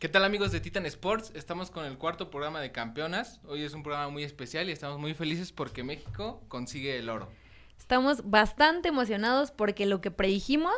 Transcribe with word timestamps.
¿Qué 0.00 0.08
tal 0.08 0.24
amigos 0.24 0.50
de 0.52 0.60
Titan 0.60 0.86
Sports? 0.86 1.32
Estamos 1.34 1.70
con 1.70 1.84
el 1.84 1.96
cuarto 1.98 2.30
programa 2.30 2.60
de 2.60 2.72
campeonas. 2.72 3.40
Hoy 3.46 3.62
es 3.62 3.72
un 3.74 3.82
programa 3.82 4.08
muy 4.08 4.24
especial 4.24 4.68
y 4.68 4.72
estamos 4.72 4.98
muy 4.98 5.14
felices 5.14 5.52
porque 5.52 5.84
México 5.84 6.42
consigue 6.48 6.98
el 6.98 7.08
oro. 7.08 7.28
Estamos 7.78 8.28
bastante 8.28 8.88
emocionados 8.88 9.50
porque 9.50 9.86
lo 9.86 10.00
que 10.00 10.10
predijimos 10.10 10.74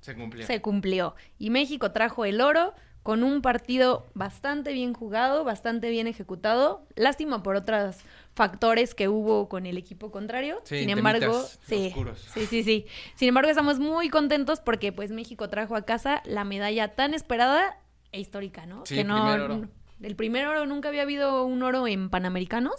Se 0.00 0.14
cumplió. 0.14 0.46
se 0.46 0.60
cumplió. 0.60 1.14
Y 1.38 1.50
México 1.50 1.90
trajo 1.92 2.24
el 2.24 2.40
oro 2.40 2.74
con 3.02 3.24
un 3.24 3.40
partido 3.40 4.06
bastante 4.14 4.72
bien 4.72 4.92
jugado, 4.92 5.42
bastante 5.42 5.88
bien 5.90 6.06
ejecutado. 6.06 6.86
Lástima 6.96 7.42
por 7.42 7.56
otros 7.56 7.96
factores 8.34 8.94
que 8.94 9.08
hubo 9.08 9.48
con 9.48 9.64
el 9.66 9.78
equipo 9.78 10.12
contrario. 10.12 10.60
Sí, 10.64 10.80
Sin 10.80 10.90
embargo, 10.90 11.42
sí, 11.66 11.88
oscuros. 11.88 12.18
sí, 12.34 12.46
sí, 12.46 12.62
sí. 12.62 12.86
Sin 13.16 13.28
embargo, 13.28 13.48
estamos 13.50 13.78
muy 13.80 14.10
contentos 14.10 14.60
porque 14.60 14.92
pues 14.92 15.10
México 15.10 15.48
trajo 15.48 15.74
a 15.76 15.86
casa 15.86 16.22
la 16.26 16.44
medalla 16.44 16.94
tan 16.94 17.14
esperada 17.14 17.78
e 18.12 18.20
histórica, 18.20 18.66
¿no? 18.66 18.84
Sí, 18.86 18.96
que 18.96 19.04
no 19.04 19.16
primer 19.16 19.40
oro. 19.40 19.68
el 20.02 20.16
primer 20.16 20.46
oro 20.46 20.66
nunca 20.66 20.88
había 20.88 21.02
habido 21.02 21.44
un 21.44 21.62
oro 21.62 21.86
en 21.86 22.10
Panamericanos 22.10 22.76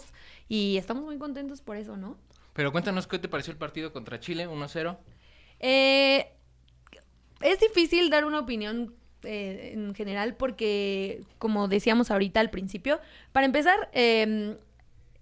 y 0.48 0.76
estamos 0.76 1.04
muy 1.04 1.18
contentos 1.18 1.60
por 1.62 1.76
eso, 1.76 1.96
¿no? 1.96 2.16
Pero 2.52 2.72
cuéntanos 2.72 3.06
qué 3.06 3.18
te 3.18 3.28
pareció 3.28 3.52
el 3.52 3.58
partido 3.58 3.92
contra 3.92 4.20
Chile, 4.20 4.48
1-0. 4.48 4.98
Eh, 5.60 6.32
es 7.40 7.60
difícil 7.60 8.10
dar 8.10 8.24
una 8.24 8.40
opinión 8.40 8.94
eh, 9.22 9.72
en 9.74 9.94
general 9.94 10.34
porque, 10.36 11.22
como 11.38 11.68
decíamos 11.68 12.10
ahorita 12.10 12.40
al 12.40 12.50
principio, 12.50 13.00
para 13.32 13.46
empezar, 13.46 13.90
eh, 13.92 14.56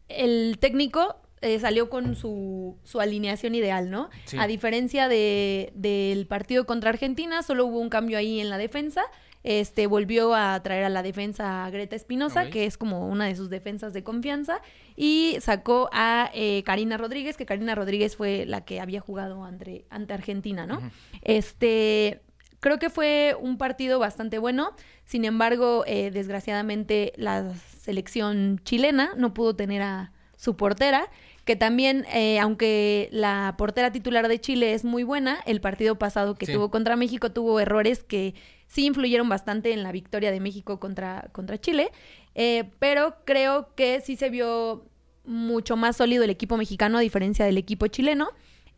el 0.08 0.58
técnico 0.58 1.20
eh, 1.42 1.58
salió 1.58 1.88
con 1.88 2.16
su, 2.16 2.76
su 2.84 3.00
alineación 3.00 3.54
ideal, 3.54 3.90
¿no? 3.90 4.10
Sí. 4.26 4.36
A 4.38 4.46
diferencia 4.46 5.08
de, 5.08 5.72
del 5.74 6.26
partido 6.26 6.66
contra 6.66 6.90
Argentina, 6.90 7.42
solo 7.42 7.64
hubo 7.64 7.78
un 7.78 7.88
cambio 7.88 8.18
ahí 8.18 8.40
en 8.40 8.50
la 8.50 8.58
defensa. 8.58 9.02
Este 9.42 9.86
volvió 9.86 10.34
a 10.34 10.62
traer 10.62 10.84
a 10.84 10.88
la 10.90 11.02
defensa 11.02 11.64
a 11.64 11.70
Greta 11.70 11.96
Espinosa, 11.96 12.50
que 12.50 12.66
es 12.66 12.76
como 12.76 13.08
una 13.08 13.26
de 13.26 13.34
sus 13.36 13.48
defensas 13.48 13.92
de 13.92 14.04
confianza, 14.04 14.60
y 14.96 15.36
sacó 15.40 15.88
a 15.92 16.30
eh, 16.34 16.62
Karina 16.64 16.98
Rodríguez, 16.98 17.36
que 17.36 17.46
Karina 17.46 17.74
Rodríguez 17.74 18.16
fue 18.16 18.44
la 18.46 18.64
que 18.64 18.80
había 18.80 19.00
jugado 19.00 19.44
ante, 19.44 19.86
ante 19.88 20.12
Argentina, 20.12 20.66
¿no? 20.66 20.80
Este, 21.22 22.20
creo 22.60 22.78
que 22.78 22.90
fue 22.90 23.34
un 23.40 23.56
partido 23.56 23.98
bastante 23.98 24.38
bueno. 24.38 24.74
Sin 25.06 25.24
embargo, 25.24 25.84
eh, 25.86 26.10
desgraciadamente 26.10 27.12
la 27.16 27.54
selección 27.54 28.60
chilena 28.62 29.12
no 29.16 29.34
pudo 29.34 29.56
tener 29.56 29.82
a 29.82 30.12
su 30.36 30.56
portera, 30.56 31.10
que 31.44 31.56
también, 31.56 32.04
eh, 32.12 32.38
aunque 32.38 33.08
la 33.12 33.54
portera 33.58 33.92
titular 33.92 34.28
de 34.28 34.40
Chile 34.40 34.74
es 34.74 34.84
muy 34.84 35.02
buena, 35.02 35.40
el 35.46 35.60
partido 35.60 35.98
pasado 35.98 36.34
que 36.34 36.46
Sí. 36.46 36.52
tuvo 36.52 36.70
contra 36.70 36.96
México 36.96 37.32
tuvo 37.32 37.60
errores 37.60 38.02
que 38.02 38.34
sí 38.66 38.86
influyeron 38.86 39.28
bastante 39.28 39.72
en 39.72 39.82
la 39.82 39.92
victoria 39.92 40.30
de 40.30 40.40
México 40.40 40.78
contra, 40.78 41.28
contra 41.32 41.58
Chile. 41.58 41.90
Eh, 42.34 42.70
pero 42.78 43.16
creo 43.24 43.74
que 43.74 44.00
sí 44.00 44.16
se 44.16 44.30
vio 44.30 44.84
mucho 45.24 45.76
más 45.76 45.96
sólido 45.96 46.24
el 46.24 46.30
equipo 46.30 46.56
mexicano 46.56 46.98
a 46.98 47.00
diferencia 47.00 47.44
del 47.44 47.58
equipo 47.58 47.86
chileno. 47.88 48.28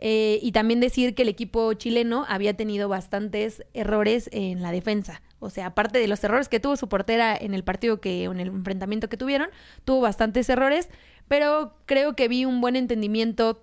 Eh, 0.05 0.41
y 0.43 0.51
también 0.51 0.81
decir 0.81 1.15
que 1.15 1.23
el 1.23 1.29
equipo 1.29 1.73
chileno 1.75 2.25
había 2.29 2.55
tenido 2.57 2.89
bastantes 2.89 3.63
errores 3.73 4.29
en 4.33 4.61
la 4.61 4.73
defensa. 4.73 5.23
O 5.39 5.49
sea, 5.49 5.67
aparte 5.67 6.01
de 6.01 6.09
los 6.09 6.25
errores 6.25 6.49
que 6.49 6.59
tuvo 6.59 6.75
su 6.75 6.89
portera 6.89 7.37
en 7.37 7.55
el 7.55 7.63
partido 7.63 8.01
que, 8.01 8.25
en 8.25 8.41
el 8.41 8.49
enfrentamiento 8.49 9.09
que 9.09 9.17
tuvieron, 9.17 9.49
tuvo 9.85 10.01
bastantes 10.01 10.49
errores, 10.49 10.89
pero 11.29 11.77
creo 11.87 12.15
que 12.17 12.29
vi 12.29 12.45
un 12.45 12.61
buen 12.61 12.77
entendimiento 12.77 13.63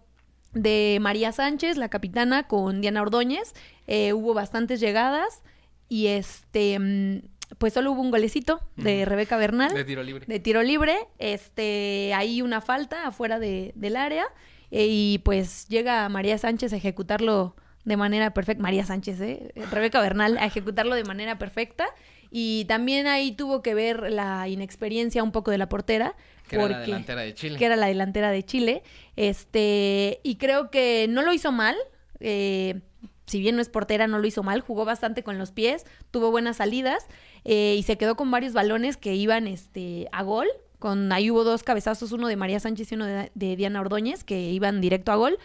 de 0.54 0.98
María 1.02 1.32
Sánchez, 1.32 1.78
la 1.78 1.90
capitana, 1.90 2.48
con 2.48 2.82
Diana 2.82 3.02
Ordóñez. 3.02 3.54
Eh, 3.88 4.14
hubo 4.14 4.34
bastantes 4.34 4.80
llegadas 4.80 5.42
y 5.88 6.08
este, 6.08 6.80
mm, 6.80 7.22
pues 7.58 7.74
solo 7.74 7.92
hubo 7.92 8.02
un 8.02 8.12
golecito 8.12 8.60
de. 8.76 9.06
Rebeca 9.06 9.38
Bernal 9.38 9.74
De 9.74 9.84
tiro 9.86 10.04
libre. 10.04 10.26
de 10.28 10.40
tiro 10.40 10.64
libre, 10.64 10.96
este, 11.18 12.14
hay 12.16 12.42
una 12.42 12.62
falta 12.62 13.08
afuera 13.08 13.40
de- 13.40 13.72
del 13.76 13.96
área 13.96 14.26
eh, 14.72 14.88
y 14.90 15.18
pues 15.20 15.68
llega 15.68 16.08
María 16.10 16.38
Sánchez 16.38 16.74
a 16.74 16.78
ejecutarlo 16.78 17.56
de 17.86 17.98
manera 17.98 18.34
perfecta, 18.34 18.62
María 18.62 18.86
Sánchez, 18.86 19.20
¿eh? 19.22 19.52
Rebeca 19.72 20.00
Bernal, 20.02 20.38
a 20.38 20.46
ejecutarlo 20.46 20.94
de 20.96 21.04
manera 21.06 21.40
perfecta 21.40 21.88
y 22.32 22.66
también 22.66 23.08
ahí 23.08 23.32
tuvo 23.32 23.62
que 23.62 23.74
ver 23.74 24.12
la 24.12 24.48
inexperiencia 24.48 25.24
un 25.24 25.32
poco 25.32 25.52
de 25.52 25.58
la 25.58 25.70
portera, 25.70 26.16
Que 26.48 26.56
era 26.56 26.70
la 26.70 26.80
delantera 26.80 27.22
de 27.22 27.34
Chile. 27.34 27.58
que 27.58 27.66
era 27.66 27.76
la 27.76 27.88
delantera 27.88 28.32
de 28.32 28.44
Chile, 28.44 28.84
este, 29.16 30.20
y 30.24 30.36
creo 30.36 30.70
que 30.70 31.08
no 31.10 31.22
lo 31.22 31.34
hizo 31.34 31.52
mal, 31.52 31.76
eh, 32.20 32.82
si 33.26 33.40
bien 33.40 33.56
no 33.56 33.62
es 33.62 33.70
portera, 33.70 34.08
no 34.08 34.20
lo 34.20 34.28
hizo 34.28 34.44
mal, 34.44 34.62
jugó 34.62 34.86
bastante 34.86 35.24
con 35.24 35.38
los 35.38 35.52
pies, 35.52 35.86
tuvo 36.12 36.32
buenas 36.32 36.58
salidas 36.58 37.08
eh, 37.46 37.76
y 37.78 37.84
se 37.84 37.98
quedó 37.98 38.16
con 38.16 38.32
varios 38.32 38.54
balones 38.54 38.98
que 38.98 39.16
iban 39.16 39.48
este, 39.48 40.08
a 40.12 40.24
gol. 40.24 40.48
Con, 40.80 41.12
ahí 41.12 41.30
hubo 41.30 41.44
dos 41.44 41.62
cabezazos, 41.62 42.12
uno 42.12 42.28
de 42.28 42.38
María 42.38 42.60
Sánchez 42.60 42.92
y 42.92 42.96
uno 42.96 43.06
de, 43.06 43.32
de 43.36 43.56
Diana 43.56 43.82
Ordóñez, 43.82 44.24
que 44.24 44.50
iban 44.50 44.82
directo 44.82 45.12
a 45.12 45.16
gol. 45.16 45.38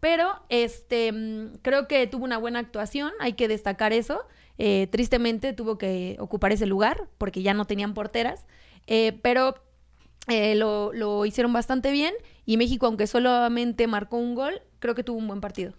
Pero 0.00 0.42
este 0.48 1.12
mm, 1.12 1.58
creo 1.62 1.86
que 1.88 2.06
tuvo 2.06 2.24
una 2.24 2.38
buena 2.38 2.58
actuación, 2.58 3.12
hay 3.20 3.34
que 3.34 3.48
destacar 3.48 3.92
eso. 3.92 4.22
Eh, 4.62 4.88
tristemente 4.88 5.54
tuvo 5.54 5.78
que 5.78 6.16
ocupar 6.20 6.52
ese 6.52 6.66
lugar 6.66 7.08
porque 7.16 7.40
ya 7.40 7.54
no 7.54 7.64
tenían 7.64 7.94
porteras. 7.94 8.44
Eh, 8.86 9.18
pero 9.22 9.54
eh, 10.28 10.54
lo, 10.54 10.92
lo 10.92 11.24
hicieron 11.24 11.50
bastante 11.54 11.90
bien 11.90 12.12
y 12.44 12.58
México, 12.58 12.84
aunque 12.84 13.06
solamente 13.06 13.86
marcó 13.86 14.18
un 14.18 14.34
gol, 14.34 14.60
creo 14.78 14.94
que 14.94 15.02
tuvo 15.02 15.16
un 15.16 15.26
buen 15.28 15.40
partido. 15.40 15.72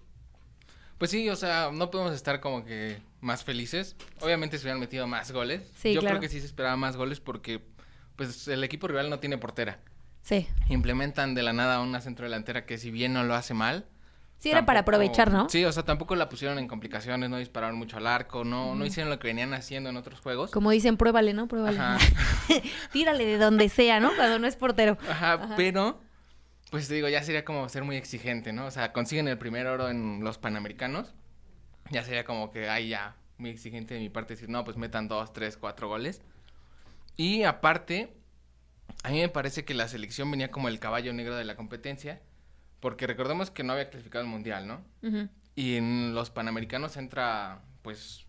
Pues 0.98 1.12
sí, 1.12 1.30
o 1.30 1.36
sea, 1.36 1.70
no 1.72 1.92
podemos 1.92 2.14
estar 2.16 2.40
como 2.42 2.66
que 2.66 2.98
más 3.20 3.44
felices. 3.44 3.96
Obviamente 4.20 4.58
se 4.58 4.64
hubieran 4.64 4.80
metido 4.80 5.06
más 5.06 5.32
goles. 5.32 5.62
Sí, 5.76 5.94
Yo 5.94 6.02
claro. 6.02 6.18
creo 6.18 6.22
que 6.22 6.30
sí 6.30 6.40
se 6.40 6.48
esperaba 6.48 6.76
más 6.76 6.98
goles 6.98 7.20
porque 7.20 7.62
pues 8.16 8.48
el 8.48 8.64
equipo 8.64 8.88
rival 8.88 9.12
no 9.12 9.20
tiene 9.20 9.38
portera. 9.38 9.80
Sí. 10.24 10.48
Implementan 10.70 11.36
de 11.36 11.44
la 11.44 11.54
nada 11.54 11.82
una 11.82 12.02
centrodelantera 12.02 12.66
que 12.66 12.80
si 12.80 12.90
bien 12.90 13.14
no 13.14 13.24
lo 13.24 13.36
hace 13.36 13.54
mal. 13.54 13.86
Sí, 14.42 14.50
era 14.50 14.66
para 14.66 14.80
aprovechar, 14.80 15.32
¿no? 15.32 15.48
Sí, 15.50 15.64
o 15.66 15.72
sea, 15.72 15.84
tampoco 15.84 16.16
la 16.16 16.28
pusieron 16.28 16.58
en 16.58 16.68
complicaciones, 16.68 17.30
no 17.30 17.38
dispararon 17.38 17.78
mucho 17.78 17.98
al 17.98 18.08
arco, 18.08 18.44
no, 18.44 18.74
no 18.74 18.84
hicieron 18.84 19.12
lo 19.12 19.20
que 19.20 19.28
venían 19.28 19.54
haciendo 19.54 19.92
en 19.92 19.98
otros 19.98 20.20
juegos. 20.20 20.50
Como 20.50 20.72
dicen, 20.72 20.98
pruébale, 20.98 21.36
¿no? 21.36 21.48
Pruébale. 21.48 21.78
Ajá. 21.78 22.00
Tírale 22.92 23.24
de 23.24 23.38
donde 23.38 23.70
sea, 23.70 24.00
¿no? 24.00 24.10
Cuando 24.16 24.40
no 24.40 24.48
es 24.48 24.56
portero. 24.56 24.98
Ajá, 25.08 25.34
Ajá. 25.34 25.54
pero 25.58 26.02
pues 26.72 26.88
te 26.88 26.96
digo, 26.96 27.08
ya 27.08 27.22
sería 27.22 27.46
como 27.46 27.70
ser 27.70 27.84
muy 27.84 27.98
exigente, 27.98 28.52
¿no? 28.52 28.66
O 28.66 28.72
sea, 28.72 28.94
consiguen 28.94 29.28
el 29.28 29.38
primer 29.38 29.68
oro 29.68 29.90
en 29.90 30.24
los 30.24 30.40
Panamericanos. 30.40 31.14
Ya 31.92 32.04
sería 32.04 32.26
como 32.26 32.50
que, 32.50 32.68
ay, 32.68 32.90
ya, 32.90 33.18
muy 33.38 33.52
exigente 33.52 33.94
de 33.94 34.00
mi 34.00 34.10
parte 34.10 34.34
decir, 34.34 34.50
no, 34.50 34.64
pues 34.64 34.76
metan 34.76 35.08
dos, 35.08 35.34
tres, 35.34 35.56
cuatro 35.56 35.88
goles. 35.88 36.24
Y 37.16 37.44
aparte, 37.44 38.12
a 39.04 39.12
mí 39.12 39.20
me 39.20 39.30
parece 39.30 39.66
que 39.66 39.76
la 39.76 39.88
selección 39.88 40.32
venía 40.32 40.50
como 40.50 40.68
el 40.68 40.80
caballo 40.80 41.14
negro 41.14 41.36
de 41.36 41.44
la 41.44 41.56
competencia, 41.56 42.24
porque 42.82 43.08
recordemos 43.08 43.50
que 43.52 43.64
no 43.64 43.72
había 43.74 43.90
clasificado 43.90 44.26
al 44.26 44.30
mundial, 44.30 44.68
¿no? 44.68 44.82
Y 45.56 45.76
en 45.76 46.14
los 46.14 46.30
Panamericanos 46.30 46.98
entra, 46.98 47.62
pues, 47.82 48.26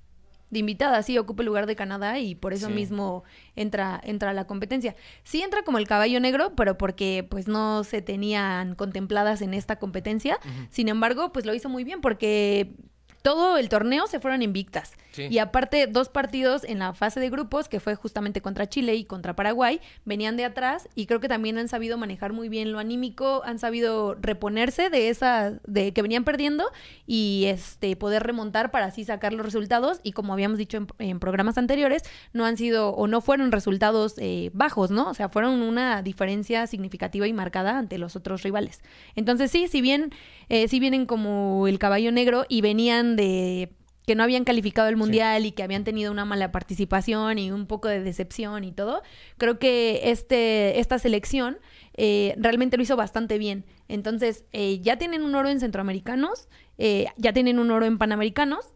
De 0.50 0.58
invitada, 0.58 1.02
sí, 1.02 1.16
ocupa 1.16 1.40
el 1.42 1.46
lugar 1.46 1.64
de 1.64 1.74
Canadá 1.76 2.18
y 2.18 2.34
por 2.34 2.52
eso 2.52 2.66
Sí. 2.66 2.74
mismo 2.74 3.24
entra, 3.56 3.98
entra 4.04 4.30
a 4.30 4.34
la 4.34 4.46
competencia. 4.46 4.94
Sí 5.24 5.40
entra 5.40 5.62
como 5.62 5.78
el 5.78 5.86
caballo 5.88 6.20
negro, 6.20 6.52
pero 6.54 6.76
porque 6.76 7.26
pues 7.30 7.48
no 7.48 7.84
se 7.84 8.02
tenían 8.02 8.74
contempladas 8.74 9.40
en 9.40 9.54
esta 9.54 9.76
competencia. 9.78 10.38
Sin 10.69 10.88
embargo, 10.88 11.32
pues 11.32 11.46
lo 11.46 11.54
hizo 11.54 11.70
muy 11.70 11.84
bien 11.84 12.02
porque 12.02 12.74
todo 13.22 13.56
el 13.56 13.69
torneo 13.69 14.06
se 14.06 14.21
fueron 14.21 14.43
invictas. 14.43 14.93
Sí. 15.12 15.27
Y 15.31 15.38
aparte, 15.38 15.87
dos 15.87 16.09
partidos 16.09 16.65
en 16.65 16.78
la 16.78 16.94
fase 16.94 17.21
de 17.21 17.31
grupos, 17.31 17.69
que 17.69 17.81
fue 17.81 17.94
justamente 17.94 18.41
contra 18.41 18.69
Chile 18.69 18.94
y 18.94 19.05
contra 19.05 19.37
Paraguay, 19.37 19.81
venían 20.05 20.37
de 20.37 20.44
atrás 20.44 20.88
y 20.94 21.06
creo 21.06 21.21
que 21.21 21.28
también 21.28 21.59
han 21.59 21.69
sabido 21.69 21.99
manejar 21.99 22.32
muy 22.32 22.49
bien 22.49 22.72
lo 22.72 22.78
anímico, 22.78 23.43
han 23.44 23.59
sabido 23.59 24.15
reponerse 24.15 24.91
de 24.91 25.09
esa, 25.09 25.53
de 25.66 25.93
que 25.93 26.03
venían 26.03 26.25
perdiendo 26.25 26.71
y 27.06 27.44
este 27.47 27.94
poder 27.97 28.22
remontar 28.22 28.71
para 28.71 28.87
así 28.87 29.05
sacar 29.05 29.32
los 29.32 29.44
resultados. 29.44 30.00
Y 30.03 30.12
como 30.12 30.32
habíamos 30.32 30.59
dicho 30.59 30.78
en, 30.78 30.87
en 30.99 31.21
programas 31.21 31.59
anteriores, 31.59 32.03
no 32.32 32.44
han 32.44 32.56
sido 32.56 32.91
o 32.91 33.06
no 33.06 33.20
fueron 33.20 33.52
resultados 33.52 34.14
eh, 34.19 34.50
bajos, 34.52 34.91
¿no? 34.91 35.08
O 35.08 35.14
sea, 35.14 35.29
fueron 35.29 35.62
una 35.62 36.02
diferencia 36.02 36.67
significativa 36.67 37.26
y 37.26 37.32
marcada 37.32 37.79
ante 37.79 37.99
los 37.99 38.17
otros 38.17 38.43
rivales. 38.43 38.82
Entonces, 39.14 39.50
sí, 39.50 39.69
si 39.69 39.81
bien, 39.81 40.11
eh, 40.49 40.69
sí 40.69 40.81
vienen 40.81 41.06
como 41.06 41.67
el 41.69 41.79
caballo 41.79 42.12
negro 42.12 42.44
y 42.49 42.61
venían 42.61 43.12
de 43.17 43.75
que 44.06 44.14
no 44.14 44.23
habían 44.23 44.44
calificado 44.44 44.88
el 44.88 44.97
mundial 44.97 45.47
y 45.47 45.53
que 45.53 45.62
habían 45.62 45.85
tenido 45.85 46.11
una 46.11 46.25
mala 46.25 46.50
participación 46.50 47.38
y 47.38 47.53
un 47.53 47.67
poco 47.67 47.88
de 47.88 48.00
decepción 48.00 48.64
y 48.64 48.73
todo, 48.73 49.03
creo 49.38 49.59
que 49.59 50.11
este, 50.11 50.81
esta 50.81 50.99
selección 50.99 51.59
eh, 51.94 52.35
realmente 52.37 52.76
lo 52.76 52.82
hizo 52.82 52.97
bastante 52.97 53.38
bien. 53.38 53.64
Entonces, 53.88 54.44
eh, 54.53 54.81
ya 54.81 54.99
tienen 54.99 55.23
un 55.23 55.35
oro 55.35 55.49
en 55.49 55.61
centroamericanos, 55.61 56.49
eh, 56.79 57.06
ya 57.17 57.32
tienen 57.32 57.59
un 57.59 57.70
oro 57.70 57.87
en 57.87 57.99
panamericanos 57.99 58.73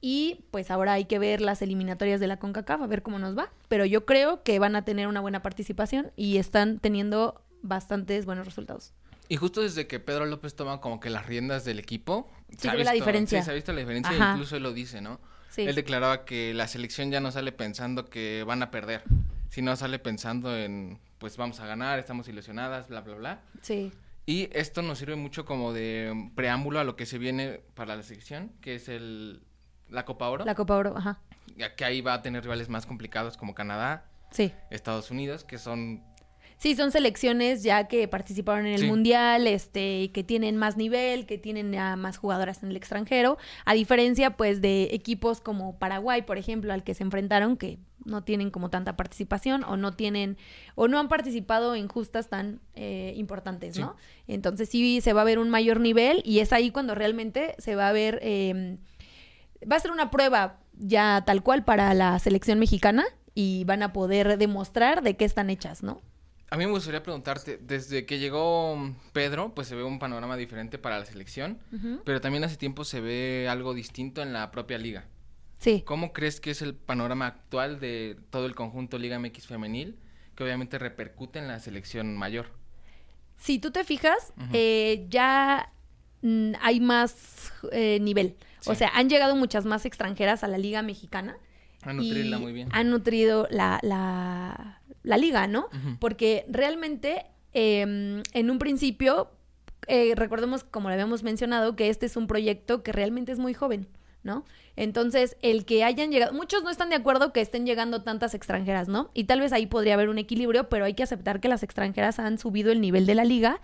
y 0.00 0.46
pues 0.50 0.70
ahora 0.70 0.94
hay 0.94 1.04
que 1.04 1.18
ver 1.18 1.42
las 1.42 1.60
eliminatorias 1.60 2.20
de 2.20 2.26
la 2.26 2.38
CONCACAF, 2.38 2.80
a 2.80 2.86
ver 2.86 3.02
cómo 3.02 3.18
nos 3.18 3.36
va. 3.36 3.52
Pero 3.68 3.84
yo 3.84 4.06
creo 4.06 4.42
que 4.42 4.58
van 4.58 4.76
a 4.76 4.84
tener 4.84 5.08
una 5.08 5.20
buena 5.20 5.42
participación 5.42 6.10
y 6.16 6.38
están 6.38 6.78
teniendo 6.78 7.42
bastantes 7.62 8.24
buenos 8.24 8.46
resultados. 8.46 8.94
Y 9.30 9.36
justo 9.36 9.62
desde 9.62 9.86
que 9.86 10.00
Pedro 10.00 10.26
López 10.26 10.56
toma 10.56 10.80
como 10.80 10.98
que 10.98 11.08
las 11.08 11.24
riendas 11.24 11.64
del 11.64 11.78
equipo, 11.78 12.28
se 12.58 12.68
ve 12.74 12.82
la 12.84 12.90
diferencia. 12.92 13.38
sí, 13.40 13.44
se 13.44 13.50
ha 13.52 13.54
visto 13.54 13.72
la 13.72 13.78
diferencia, 13.78 14.12
Ajá. 14.12 14.32
incluso 14.32 14.56
él 14.56 14.64
lo 14.64 14.72
dice, 14.72 15.00
¿no? 15.00 15.20
Sí. 15.50 15.62
Él 15.62 15.76
declaraba 15.76 16.24
que 16.24 16.52
la 16.52 16.66
selección 16.66 17.12
ya 17.12 17.20
no 17.20 17.30
sale 17.30 17.52
pensando 17.52 18.10
que 18.10 18.42
van 18.44 18.62
a 18.64 18.70
perder, 18.72 19.04
sino 19.48 19.74
sale 19.76 20.00
pensando 20.00 20.56
en, 20.56 20.98
pues 21.18 21.36
vamos 21.36 21.60
a 21.60 21.66
ganar, 21.66 22.00
estamos 22.00 22.26
ilusionadas, 22.26 22.88
bla, 22.88 23.02
bla, 23.02 23.14
bla. 23.14 23.40
Sí. 23.62 23.92
Y 24.26 24.48
esto 24.52 24.82
nos 24.82 24.98
sirve 24.98 25.14
mucho 25.14 25.44
como 25.44 25.72
de 25.72 26.30
preámbulo 26.34 26.80
a 26.80 26.84
lo 26.84 26.96
que 26.96 27.06
se 27.06 27.18
viene 27.18 27.62
para 27.74 27.94
la 27.94 28.02
selección, 28.02 28.50
que 28.60 28.74
es 28.74 28.88
el, 28.88 29.42
la 29.88 30.04
Copa 30.04 30.28
Oro, 30.28 30.44
La 30.44 30.56
Copa 30.56 30.76
Oro, 30.76 30.96
ajá. 30.96 31.20
ya 31.56 31.76
que 31.76 31.84
ahí 31.84 32.00
va 32.00 32.14
a 32.14 32.22
tener 32.22 32.42
rivales 32.42 32.68
más 32.68 32.84
complicados 32.84 33.36
como 33.36 33.54
Canadá, 33.54 34.06
Sí. 34.32 34.52
Estados 34.70 35.10
Unidos, 35.10 35.42
que 35.44 35.58
son 35.58 36.04
Sí, 36.60 36.74
son 36.76 36.90
selecciones 36.92 37.62
ya 37.62 37.88
que 37.88 38.06
participaron 38.06 38.66
en 38.66 38.74
el 38.74 38.80
Sí. 38.82 38.86
mundial, 38.86 39.46
este, 39.46 40.10
que 40.12 40.22
tienen 40.22 40.58
más 40.58 40.76
nivel, 40.76 41.24
que 41.24 41.38
tienen 41.38 41.74
a 41.74 41.96
más 41.96 42.18
jugadoras 42.18 42.62
en 42.62 42.68
el 42.68 42.76
extranjero, 42.76 43.38
a 43.64 43.72
diferencia 43.72 44.36
pues 44.36 44.60
de 44.60 44.90
equipos 44.92 45.40
como 45.40 45.78
Paraguay, 45.78 46.20
por 46.20 46.36
ejemplo, 46.36 46.74
al 46.74 46.84
que 46.84 46.92
se 46.92 47.02
enfrentaron, 47.02 47.56
que 47.56 47.78
no 48.04 48.24
tienen 48.24 48.50
como 48.50 48.68
tanta 48.68 48.94
participación 48.94 49.64
o 49.64 49.78
no 49.78 49.92
tienen 49.92 50.36
o 50.74 50.86
no 50.86 50.98
han 50.98 51.08
participado 51.08 51.74
en 51.74 51.88
justas 51.88 52.28
tan 52.28 52.60
eh, 52.74 53.14
importantes, 53.16 53.76
Sí. 53.76 53.80
¿no? 53.80 53.96
Entonces 54.28 54.68
sí 54.68 55.00
se 55.00 55.14
va 55.14 55.22
a 55.22 55.24
ver 55.24 55.38
un 55.38 55.48
mayor 55.48 55.80
nivel 55.80 56.20
y 56.26 56.40
es 56.40 56.52
ahí 56.52 56.70
cuando 56.70 56.94
realmente 56.94 57.54
se 57.56 57.74
va 57.74 57.88
a 57.88 57.92
ver, 57.92 58.18
eh, 58.22 58.76
va 59.70 59.76
a 59.76 59.80
ser 59.80 59.92
una 59.92 60.10
prueba 60.10 60.58
ya 60.74 61.22
tal 61.26 61.42
cual 61.42 61.64
para 61.64 61.94
la 61.94 62.18
selección 62.18 62.58
mexicana 62.58 63.06
y 63.34 63.64
van 63.64 63.82
a 63.82 63.94
poder 63.94 64.36
demostrar 64.36 65.02
de 65.02 65.16
qué 65.16 65.24
están 65.24 65.48
hechas, 65.48 65.82
¿no? 65.82 66.02
A 66.52 66.56
mí 66.56 66.66
me 66.66 66.72
gustaría 66.72 67.02
preguntarte, 67.02 67.58
desde 67.62 68.06
que 68.06 68.18
llegó 68.18 68.76
Pedro, 69.12 69.54
pues 69.54 69.68
se 69.68 69.76
ve 69.76 69.84
un 69.84 70.00
panorama 70.00 70.36
diferente 70.36 70.78
para 70.78 70.98
la 70.98 71.06
selección, 71.06 71.60
pero 72.04 72.20
también 72.20 72.42
hace 72.42 72.56
tiempo 72.56 72.84
se 72.84 73.00
ve 73.00 73.46
algo 73.48 73.72
distinto 73.72 74.20
en 74.20 74.32
la 74.32 74.50
propia 74.50 74.76
liga. 74.76 75.06
Sí. 75.60 75.82
¿Cómo 75.86 76.12
crees 76.12 76.40
que 76.40 76.50
es 76.50 76.62
el 76.62 76.74
panorama 76.74 77.26
actual 77.26 77.78
de 77.78 78.16
todo 78.30 78.46
el 78.46 78.54
conjunto 78.56 78.98
Liga 78.98 79.18
MX 79.18 79.46
femenil, 79.46 79.96
que 80.34 80.42
obviamente 80.42 80.78
repercute 80.78 81.38
en 81.38 81.48
la 81.48 81.60
selección 81.60 82.16
mayor? 82.16 82.46
Si 83.36 83.58
tú 83.58 83.70
te 83.70 83.84
fijas, 83.84 84.32
eh, 84.52 85.06
ya 85.08 85.70
mm, 86.22 86.52
hay 86.60 86.80
más 86.80 87.52
eh, 87.72 87.98
nivel. 88.00 88.36
O 88.66 88.74
sea, 88.74 88.90
han 88.94 89.08
llegado 89.08 89.36
muchas 89.36 89.66
más 89.66 89.84
extranjeras 89.84 90.42
a 90.42 90.48
la 90.48 90.58
liga 90.58 90.82
mexicana. 90.82 91.36
Nutrirla 91.86 92.38
y 92.38 92.40
muy 92.40 92.52
bien. 92.52 92.68
Han 92.72 92.90
nutrido 92.90 93.46
la, 93.50 93.78
la, 93.82 94.79
la 95.02 95.16
liga, 95.16 95.46
¿no? 95.46 95.68
Porque 95.98 96.44
realmente, 96.48 97.26
eh, 97.52 98.22
en 98.32 98.50
un 98.50 98.58
principio, 98.58 99.30
eh, 99.86 100.14
recordemos, 100.14 100.64
como 100.64 100.88
lo 100.88 100.94
habíamos 100.94 101.22
mencionado, 101.22 101.76
que 101.76 101.88
este 101.88 102.06
es 102.06 102.16
un 102.16 102.26
proyecto 102.26 102.82
que 102.82 102.92
realmente 102.92 103.32
es 103.32 103.38
muy 103.38 103.54
joven, 103.54 103.88
¿no? 104.22 104.44
Entonces, 104.76 105.36
el 105.42 105.64
que 105.64 105.84
hayan 105.84 106.10
llegado, 106.10 106.32
muchos 106.32 106.62
no 106.62 106.70
están 106.70 106.90
de 106.90 106.96
acuerdo 106.96 107.32
que 107.32 107.40
estén 107.40 107.66
llegando 107.66 108.02
tantas 108.02 108.34
extranjeras, 108.34 108.88
¿no? 108.88 109.10
Y 109.14 109.24
tal 109.24 109.40
vez 109.40 109.52
ahí 109.52 109.66
podría 109.66 109.94
haber 109.94 110.08
un 110.08 110.18
equilibrio, 110.18 110.68
pero 110.68 110.84
hay 110.84 110.94
que 110.94 111.02
aceptar 111.02 111.40
que 111.40 111.48
las 111.48 111.62
extranjeras 111.62 112.18
han 112.18 112.38
subido 112.38 112.70
el 112.70 112.80
nivel 112.80 113.06
de 113.06 113.14
la 113.14 113.24
liga 113.24 113.60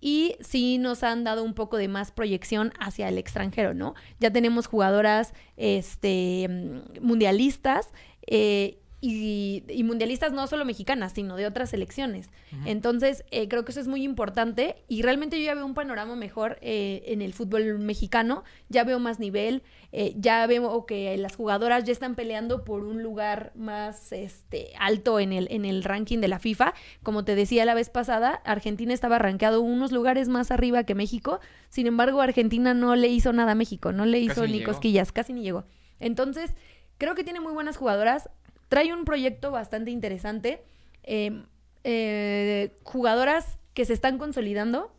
y 0.00 0.36
sí 0.40 0.78
nos 0.78 1.02
han 1.02 1.24
dado 1.24 1.44
un 1.44 1.54
poco 1.54 1.76
de 1.76 1.88
más 1.88 2.10
proyección 2.10 2.72
hacia 2.78 3.08
el 3.08 3.18
extranjero, 3.18 3.74
¿no? 3.74 3.94
Ya 4.18 4.30
tenemos 4.32 4.66
jugadoras 4.66 5.34
este, 5.56 6.48
mm, 6.48 7.04
mundialistas 7.04 7.92
eh, 8.26 8.79
y, 9.00 9.64
y 9.68 9.82
mundialistas 9.84 10.32
no 10.32 10.46
solo 10.46 10.64
mexicanas, 10.64 11.12
sino 11.12 11.36
de 11.36 11.46
otras 11.46 11.70
selecciones. 11.70 12.30
Entonces, 12.66 13.24
eh, 13.30 13.48
creo 13.48 13.64
que 13.64 13.72
eso 13.72 13.80
es 13.80 13.88
muy 13.88 14.02
importante 14.02 14.76
y 14.88 15.02
realmente 15.02 15.38
yo 15.38 15.44
ya 15.44 15.54
veo 15.54 15.64
un 15.64 15.74
panorama 15.74 16.16
mejor 16.16 16.58
eh, 16.60 17.02
en 17.06 17.22
el 17.22 17.32
fútbol 17.32 17.78
mexicano, 17.78 18.44
ya 18.68 18.84
veo 18.84 18.98
más 18.98 19.18
nivel, 19.18 19.62
eh, 19.92 20.14
ya 20.16 20.46
veo 20.46 20.84
que 20.86 21.16
las 21.16 21.36
jugadoras 21.36 21.84
ya 21.84 21.92
están 21.92 22.14
peleando 22.14 22.64
por 22.64 22.84
un 22.84 23.02
lugar 23.02 23.52
más 23.54 24.12
este, 24.12 24.72
alto 24.78 25.18
en 25.18 25.32
el, 25.32 25.48
en 25.50 25.64
el 25.64 25.82
ranking 25.82 26.18
de 26.18 26.28
la 26.28 26.38
FIFA. 26.38 26.74
Como 27.02 27.24
te 27.24 27.34
decía 27.34 27.64
la 27.64 27.74
vez 27.74 27.90
pasada, 27.90 28.42
Argentina 28.44 28.92
estaba 28.92 29.18
rankeado 29.18 29.60
unos 29.62 29.92
lugares 29.92 30.28
más 30.28 30.50
arriba 30.50 30.84
que 30.84 30.94
México, 30.94 31.40
sin 31.70 31.86
embargo, 31.86 32.20
Argentina 32.20 32.74
no 32.74 32.96
le 32.96 33.08
hizo 33.08 33.32
nada 33.32 33.52
a 33.52 33.54
México, 33.54 33.92
no 33.92 34.04
le 34.04 34.18
hizo 34.18 34.42
Casi 34.42 34.52
ni 34.52 34.58
ni 34.58 34.64
cosquillas, 34.64 35.12
casi 35.12 35.32
ni 35.32 35.42
llegó. 35.42 35.64
Entonces, 36.00 36.54
creo 36.98 37.14
que 37.14 37.24
tiene 37.24 37.40
muy 37.40 37.52
buenas 37.52 37.76
jugadoras, 37.76 38.28
trae 38.70 38.94
un 38.94 39.04
proyecto 39.04 39.50
bastante 39.50 39.90
interesante. 39.90 40.62
eh, 41.02 41.42
eh, 41.84 42.76
jugadoras 42.82 43.58
que 43.72 43.86
se 43.86 43.94
están 43.94 44.18
consolidando 44.18 44.92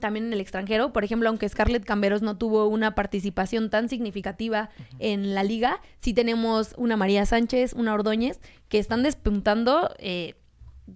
también 0.00 0.26
en 0.26 0.32
el 0.32 0.40
extranjero. 0.40 0.92
Por 0.92 1.04
ejemplo, 1.04 1.28
aunque 1.28 1.48
Scarlett 1.48 1.84
Camberos 1.84 2.22
no 2.22 2.36
tuvo 2.36 2.66
una 2.66 2.94
participación 2.94 3.70
tan 3.70 3.88
significativa 3.88 4.70
en 4.98 5.34
la 5.34 5.42
liga, 5.42 5.80
sí 5.98 6.12
tenemos 6.14 6.74
una 6.76 6.96
María 6.96 7.24
Sánchez, 7.26 7.72
una 7.72 7.94
Ordóñez, 7.94 8.40
que 8.68 8.78
están 8.78 9.02
despuntando 9.02 9.94
eh, 9.98 10.34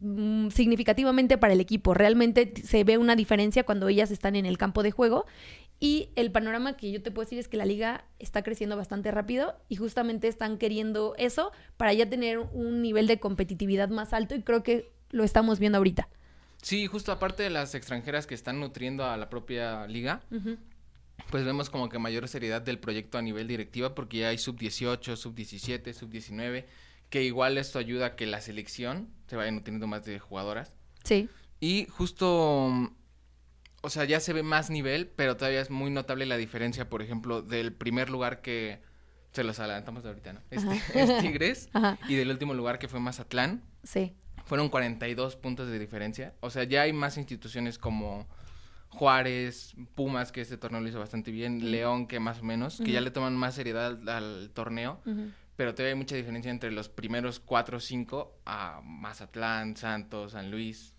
mm, 0.00 0.48
significativamente 0.48 1.38
para 1.38 1.52
el 1.52 1.60
equipo. 1.60 1.94
Realmente 1.94 2.52
se 2.62 2.84
ve 2.84 2.98
una 2.98 3.16
diferencia 3.16 3.62
cuando 3.62 3.88
ellas 3.88 4.10
están 4.10 4.36
en 4.36 4.46
el 4.46 4.58
campo 4.58 4.82
de 4.82 4.90
juego. 4.90 5.26
Y 5.82 6.10
el 6.14 6.30
panorama 6.30 6.76
que 6.76 6.92
yo 6.92 7.02
te 7.02 7.10
puedo 7.10 7.24
decir 7.24 7.38
es 7.38 7.48
que 7.48 7.56
la 7.56 7.64
liga 7.64 8.04
está 8.18 8.42
creciendo 8.42 8.76
bastante 8.76 9.10
rápido 9.10 9.56
y 9.70 9.76
justamente 9.76 10.28
están 10.28 10.58
queriendo 10.58 11.14
eso 11.16 11.52
para 11.78 11.94
ya 11.94 12.08
tener 12.08 12.38
un 12.38 12.82
nivel 12.82 13.06
de 13.06 13.18
competitividad 13.18 13.88
más 13.88 14.12
alto 14.12 14.34
y 14.34 14.42
creo 14.42 14.62
que 14.62 14.92
lo 15.10 15.24
estamos 15.24 15.58
viendo 15.58 15.78
ahorita. 15.78 16.08
Sí, 16.60 16.86
justo 16.86 17.12
aparte 17.12 17.42
de 17.42 17.48
las 17.48 17.74
extranjeras 17.74 18.26
que 18.26 18.34
están 18.34 18.60
nutriendo 18.60 19.06
a 19.06 19.16
la 19.16 19.30
propia 19.30 19.86
liga, 19.86 20.20
pues 21.30 21.46
vemos 21.46 21.70
como 21.70 21.88
que 21.88 21.98
mayor 21.98 22.28
seriedad 22.28 22.60
del 22.60 22.78
proyecto 22.78 23.16
a 23.16 23.22
nivel 23.22 23.48
directiva 23.48 23.94
porque 23.94 24.18
ya 24.18 24.28
hay 24.28 24.36
sub 24.36 24.58
18, 24.58 25.16
sub 25.16 25.34
17, 25.34 25.94
sub 25.94 26.10
19, 26.10 26.68
que 27.08 27.24
igual 27.24 27.56
esto 27.56 27.78
ayuda 27.78 28.06
a 28.06 28.16
que 28.16 28.26
la 28.26 28.42
selección 28.42 29.08
se 29.26 29.36
vaya 29.36 29.50
nutriendo 29.50 29.86
más 29.86 30.04
de 30.04 30.18
jugadoras. 30.18 30.74
Sí. 31.04 31.30
Y 31.60 31.86
justo, 31.88 32.92
o 33.82 33.90
sea, 33.90 34.04
ya 34.04 34.20
se 34.20 34.32
ve 34.32 34.42
más 34.42 34.70
nivel, 34.70 35.06
pero 35.08 35.36
todavía 35.36 35.60
es 35.60 35.70
muy 35.70 35.90
notable 35.90 36.26
la 36.26 36.36
diferencia, 36.36 36.88
por 36.88 37.02
ejemplo, 37.02 37.42
del 37.42 37.72
primer 37.72 38.10
lugar 38.10 38.42
que 38.42 38.80
se 39.32 39.44
los 39.44 39.58
adelantamos 39.60 40.02
de 40.02 40.08
ahorita, 40.10 40.32
¿no? 40.32 40.40
Este, 40.50 40.80
es 40.94 41.18
Tigres 41.20 41.68
Ajá. 41.72 41.98
y 42.08 42.14
del 42.14 42.30
último 42.30 42.54
lugar 42.54 42.78
que 42.78 42.88
fue 42.88 43.00
Mazatlán. 43.00 43.62
Sí. 43.82 44.14
Fueron 44.44 44.68
42 44.68 45.36
puntos 45.36 45.68
de 45.68 45.78
diferencia. 45.78 46.34
O 46.40 46.50
sea, 46.50 46.64
ya 46.64 46.82
hay 46.82 46.92
más 46.92 47.16
instituciones 47.16 47.78
como 47.78 48.26
Juárez, 48.88 49.74
Pumas, 49.94 50.32
que 50.32 50.40
este 50.40 50.56
torneo 50.56 50.80
lo 50.80 50.88
hizo 50.88 50.98
bastante 50.98 51.30
bien, 51.30 51.70
León, 51.70 52.06
que 52.08 52.18
más 52.18 52.40
o 52.40 52.42
menos, 52.42 52.78
que 52.84 52.90
ya 52.90 53.00
le 53.00 53.12
toman 53.12 53.36
más 53.36 53.54
seriedad 53.54 53.86
al, 53.86 54.08
al 54.08 54.50
torneo. 54.52 55.00
Pero 55.56 55.74
todavía 55.74 55.92
hay 55.92 55.98
mucha 55.98 56.16
diferencia 56.16 56.50
entre 56.50 56.72
los 56.72 56.88
primeros 56.88 57.38
4 57.38 57.76
o 57.76 57.80
5 57.80 58.40
a 58.46 58.80
Mazatlán, 58.82 59.76
Santos, 59.76 60.32
San 60.32 60.50
Luis. 60.50 60.94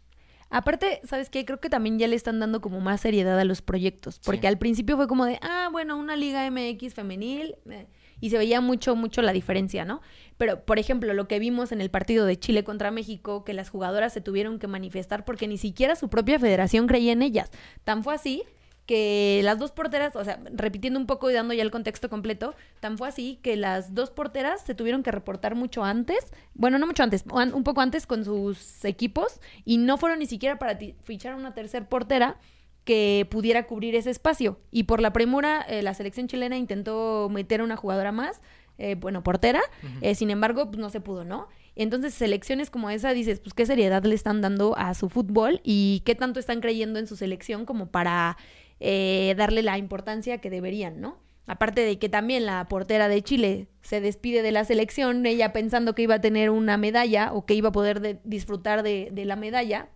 Aparte, 0.51 0.99
¿sabes 1.05 1.29
qué? 1.29 1.45
Creo 1.45 1.59
que 1.59 1.69
también 1.69 1.97
ya 1.97 2.07
le 2.07 2.15
están 2.15 2.39
dando 2.39 2.61
como 2.61 2.79
más 2.81 3.01
seriedad 3.01 3.39
a 3.39 3.45
los 3.45 3.61
proyectos. 3.61 4.19
Porque 4.19 4.41
Sí. 4.41 4.47
al 4.47 4.57
principio 4.57 4.97
fue 4.97 5.07
como 5.07 5.25
de, 5.25 5.39
ah, 5.41 5.69
bueno, 5.71 5.97
una 5.97 6.15
Liga 6.15 6.45
MX 6.45 6.93
femenil. 6.93 7.55
eh, 7.69 7.87
y 8.19 8.29
se 8.29 8.37
veía 8.37 8.61
mucho, 8.61 8.95
mucho 8.95 9.23
la 9.23 9.33
diferencia, 9.33 9.83
¿no? 9.83 9.99
Pero, 10.37 10.63
por 10.63 10.77
ejemplo, 10.77 11.11
lo 11.15 11.27
que 11.27 11.39
vimos 11.39 11.71
en 11.71 11.81
el 11.81 11.89
partido 11.89 12.27
de 12.27 12.37
Chile 12.37 12.63
contra 12.63 12.91
México, 12.91 13.43
que 13.43 13.53
las 13.53 13.69
jugadoras 13.71 14.13
se 14.13 14.21
tuvieron 14.21 14.59
que 14.59 14.67
manifestar 14.67 15.25
porque 15.25 15.47
ni 15.47 15.57
siquiera 15.57 15.95
su 15.95 16.07
propia 16.07 16.37
federación 16.37 16.85
creía 16.85 17.13
en 17.13 17.23
ellas. 17.23 17.49
Tan 17.83 18.03
fue 18.03 18.13
así 18.13 18.43
que 18.91 19.39
las 19.45 19.57
dos 19.57 19.71
porteras, 19.71 20.17
o 20.17 20.25
sea, 20.25 20.37
repitiendo 20.51 20.99
un 20.99 21.05
poco 21.05 21.31
y 21.31 21.33
dando 21.33 21.53
ya 21.53 21.63
el 21.63 21.71
contexto 21.71 22.09
completo, 22.09 22.55
tan 22.81 22.97
fue 22.97 23.07
así 23.07 23.39
que 23.41 23.55
las 23.55 23.95
dos 23.95 24.11
porteras 24.11 24.59
se 24.65 24.75
tuvieron 24.75 25.01
que 25.01 25.11
reportar 25.11 25.55
mucho 25.55 25.85
antes, 25.85 26.17
bueno, 26.55 26.77
no 26.77 26.87
mucho 26.87 27.01
antes, 27.01 27.23
an- 27.33 27.53
un 27.53 27.63
poco 27.63 27.79
antes 27.79 28.05
con 28.05 28.25
sus 28.25 28.83
equipos 28.83 29.39
y 29.63 29.77
no 29.77 29.95
fueron 29.95 30.19
ni 30.19 30.25
siquiera 30.25 30.59
para 30.59 30.77
fichar 31.05 31.35
una 31.35 31.53
tercer 31.53 31.87
portera 31.87 32.35
que 32.83 33.25
pudiera 33.31 33.65
cubrir 33.65 33.95
ese 33.95 34.09
espacio. 34.09 34.59
Y 34.71 34.83
por 34.83 34.99
la 34.99 35.13
premura, 35.13 35.61
eh, 35.69 35.81
la 35.83 35.93
selección 35.93 36.27
chilena 36.27 36.57
intentó 36.57 37.29
meter 37.31 37.61
a 37.61 37.63
una 37.63 37.77
jugadora 37.77 38.11
más, 38.11 38.41
eh, 38.77 38.95
bueno, 38.95 39.23
portera, 39.23 39.61
eh, 40.01 40.15
sin 40.15 40.31
embargo, 40.31 40.65
pues 40.65 40.79
no 40.79 40.89
se 40.89 40.99
pudo, 40.99 41.23
¿no? 41.23 41.47
Entonces, 41.77 42.13
selecciones 42.13 42.69
como 42.69 42.89
esa, 42.89 43.13
dices, 43.13 43.39
pues 43.39 43.53
qué 43.53 43.65
seriedad 43.65 44.03
le 44.03 44.15
están 44.15 44.41
dando 44.41 44.77
a 44.77 44.93
su 44.95 45.07
fútbol 45.07 45.61
y 45.63 46.01
qué 46.03 46.13
tanto 46.15 46.41
están 46.41 46.59
creyendo 46.59 46.99
en 46.99 47.07
su 47.07 47.15
selección 47.15 47.65
como 47.65 47.85
para 47.85 48.35
eh, 48.81 49.33
darle 49.37 49.61
la 49.61 49.77
importancia 49.77 50.39
que 50.39 50.49
deberían, 50.49 50.99
¿no? 50.99 51.19
Aparte 51.47 51.81
de 51.81 51.97
que 51.99 52.09
también 52.09 52.45
la 52.45 52.67
portera 52.67 53.07
de 53.07 53.21
Chile 53.21 53.67
se 53.81 54.01
despide 54.01 54.41
de 54.41 54.51
la 54.51 54.65
selección, 54.65 55.25
ella 55.25 55.53
pensando 55.53 55.95
que 55.95 56.01
iba 56.03 56.15
a 56.15 56.21
tener 56.21 56.49
una 56.49 56.77
medalla 56.77 57.31
o 57.33 57.45
que 57.45 57.53
iba 57.53 57.69
a 57.69 57.71
poder 57.71 57.99
de- 58.01 58.19
disfrutar 58.23 58.83
de, 58.83 59.09
de 59.11 59.25
la 59.25 59.35
medalla 59.35 59.89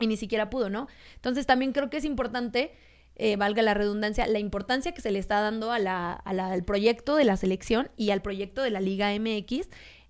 y 0.00 0.06
ni 0.06 0.16
siquiera 0.16 0.50
pudo, 0.50 0.68
¿no? 0.70 0.88
Entonces 1.16 1.46
también 1.46 1.72
creo 1.72 1.90
que 1.90 1.98
es 1.98 2.04
importante, 2.04 2.72
eh, 3.16 3.36
valga 3.36 3.62
la 3.62 3.74
redundancia, 3.74 4.26
la 4.26 4.38
importancia 4.40 4.92
que 4.92 5.00
se 5.00 5.10
le 5.12 5.18
está 5.20 5.40
dando 5.40 5.70
a 5.72 5.78
la, 5.78 6.12
al 6.12 6.64
proyecto 6.64 7.16
de 7.16 7.24
la 7.24 7.36
selección 7.36 7.88
y 7.96 8.10
al 8.10 8.22
proyecto 8.22 8.62
de 8.62 8.70
la 8.70 8.80
Liga 8.80 9.12
MX 9.16 9.68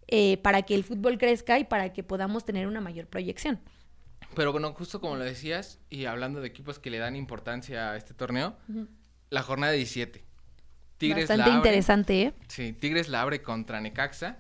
eh, 0.09 0.37
para 0.39 0.63
que 0.63 0.75
el 0.75 0.85
fútbol 0.85 1.19
crezca 1.19 1.59
y 1.59 1.65
para 1.65 1.93
que 1.93 2.03
podamos 2.03 2.45
tener 2.45 2.67
una 2.67 2.81
mayor 2.81 3.07
proyección. 3.07 3.59
Pero 4.35 4.53
bueno, 4.53 4.73
justo 4.73 5.01
como 5.01 5.17
lo 5.17 5.25
decías, 5.25 5.79
y 5.91 6.05
hablando 6.07 6.41
de 6.41 6.49
equipos 6.49 6.79
que 6.79 6.91
le 6.91 6.99
dan 6.99 7.17
importancia 7.17 7.91
a 7.93 7.97
este 7.97 8.15
torneo, 8.15 8.57
la 9.31 9.43
jornada 9.43 9.73
17. 9.73 10.25
Tigres 10.97 11.25
Bastante 11.29 11.39
la 11.39 11.45
abre. 11.57 11.57
interesante, 11.57 12.23
¿eh? 12.23 12.35
Sí, 12.49 12.73
Tigres 12.73 13.09
la 13.09 13.23
abre 13.23 13.43
contra 13.43 13.81
Necaxa. 13.81 14.37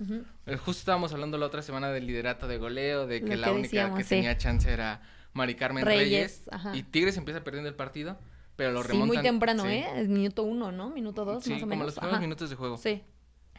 Eh, 0.46 0.56
Justo 0.56 0.78
estábamos 0.80 1.12
hablando 1.12 1.36
la 1.36 1.46
otra 1.46 1.62
semana 1.62 1.90
del 1.90 2.06
liderato 2.06 2.46
de 2.46 2.58
goleo, 2.58 3.06
de 3.06 3.20
Lo 3.20 3.26
que 3.26 3.36
la 3.36 3.46
que 3.48 3.52
única 3.52 3.62
decíamos, 3.68 3.98
que 3.98 4.04
sí. 4.04 4.10
tenía 4.10 4.38
chance 4.38 4.70
era 4.72 5.02
Mari 5.32 5.56
Carmen 5.56 5.84
Reyes. 5.84 6.44
Y 6.72 6.84
Tigres 6.84 7.16
empieza 7.16 7.42
perdiendo 7.42 7.68
el 7.68 7.74
partido, 7.74 8.18
pero 8.56 8.70
lo 8.70 8.82
Sí, 8.82 8.88
remontan. 8.88 9.14
muy 9.16 9.22
temprano, 9.22 9.64
sí. 9.64 9.68
¿eh? 9.70 9.86
Es 9.96 10.08
minuto 10.08 10.44
uno, 10.44 10.70
¿no? 10.70 10.90
Minuto 10.90 11.24
dos, 11.24 11.42
Sí, 11.42 11.50
más 11.50 11.58
o 11.58 11.60
como 11.62 11.70
menos. 11.70 11.86
los 11.86 11.94
primeros 11.96 12.20
minutos 12.20 12.50
de 12.50 12.56
juego. 12.56 12.76
Sí. 12.78 13.02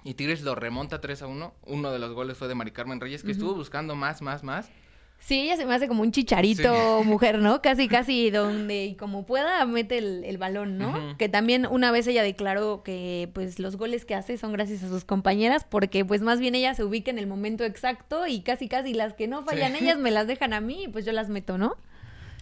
Y 0.05 0.13
Tigres 0.13 0.41
lo 0.43 0.55
remonta 0.55 1.01
3 1.01 1.21
a 1.23 1.27
1. 1.27 1.53
Uno 1.63 1.91
de 1.91 1.99
los 1.99 2.13
goles 2.13 2.37
fue 2.37 2.47
de 2.47 2.55
Mari 2.55 2.71
Carmen 2.71 3.01
Reyes, 3.01 3.23
que 3.23 3.31
estuvo 3.31 3.55
buscando 3.55 3.95
más, 3.95 4.21
más, 4.21 4.43
más. 4.43 4.69
Sí, 5.17 5.39
ella 5.41 5.57
se 5.57 5.65
me 5.65 5.73
hace 5.73 5.87
como 5.87 6.03
un 6.03 6.11
chicharito 6.11 7.03
mujer, 7.03 7.39
¿no? 7.39 7.61
Casi, 7.61 7.87
casi 7.87 8.29
donde 8.29 8.85
y 8.85 8.95
como 8.95 9.25
pueda 9.25 9.65
mete 9.65 9.97
el, 9.97 10.23
el 10.23 10.37
balón, 10.37 10.77
¿no? 10.77 11.17
Que 11.17 11.29
también 11.29 11.65
una 11.65 11.91
vez 11.91 12.05
ella 12.05 12.21
declaró 12.21 12.83
que 12.83 13.29
pues 13.33 13.57
los 13.57 13.75
goles 13.75 14.05
que 14.05 14.13
hace 14.13 14.37
son 14.37 14.53
gracias 14.53 14.83
a 14.83 14.87
sus 14.89 15.03
compañeras 15.03 15.65
porque 15.67 16.05
pues 16.05 16.21
más 16.21 16.39
bien 16.39 16.53
ella 16.53 16.75
se 16.75 16.83
ubica 16.83 17.09
en 17.09 17.17
el 17.17 17.25
momento 17.25 17.63
exacto 17.63 18.27
y 18.27 18.41
casi, 18.41 18.67
casi 18.67 18.93
las 18.93 19.13
que 19.13 19.27
no 19.27 19.43
fallan 19.43 19.73
Sí. 19.73 19.83
ellas 19.83 19.97
me 19.97 20.11
las 20.11 20.27
dejan 20.27 20.53
a 20.53 20.61
mí 20.61 20.83
y 20.83 20.87
pues 20.89 21.05
yo 21.05 21.11
las 21.11 21.29
meto, 21.29 21.57
¿no? 21.57 21.75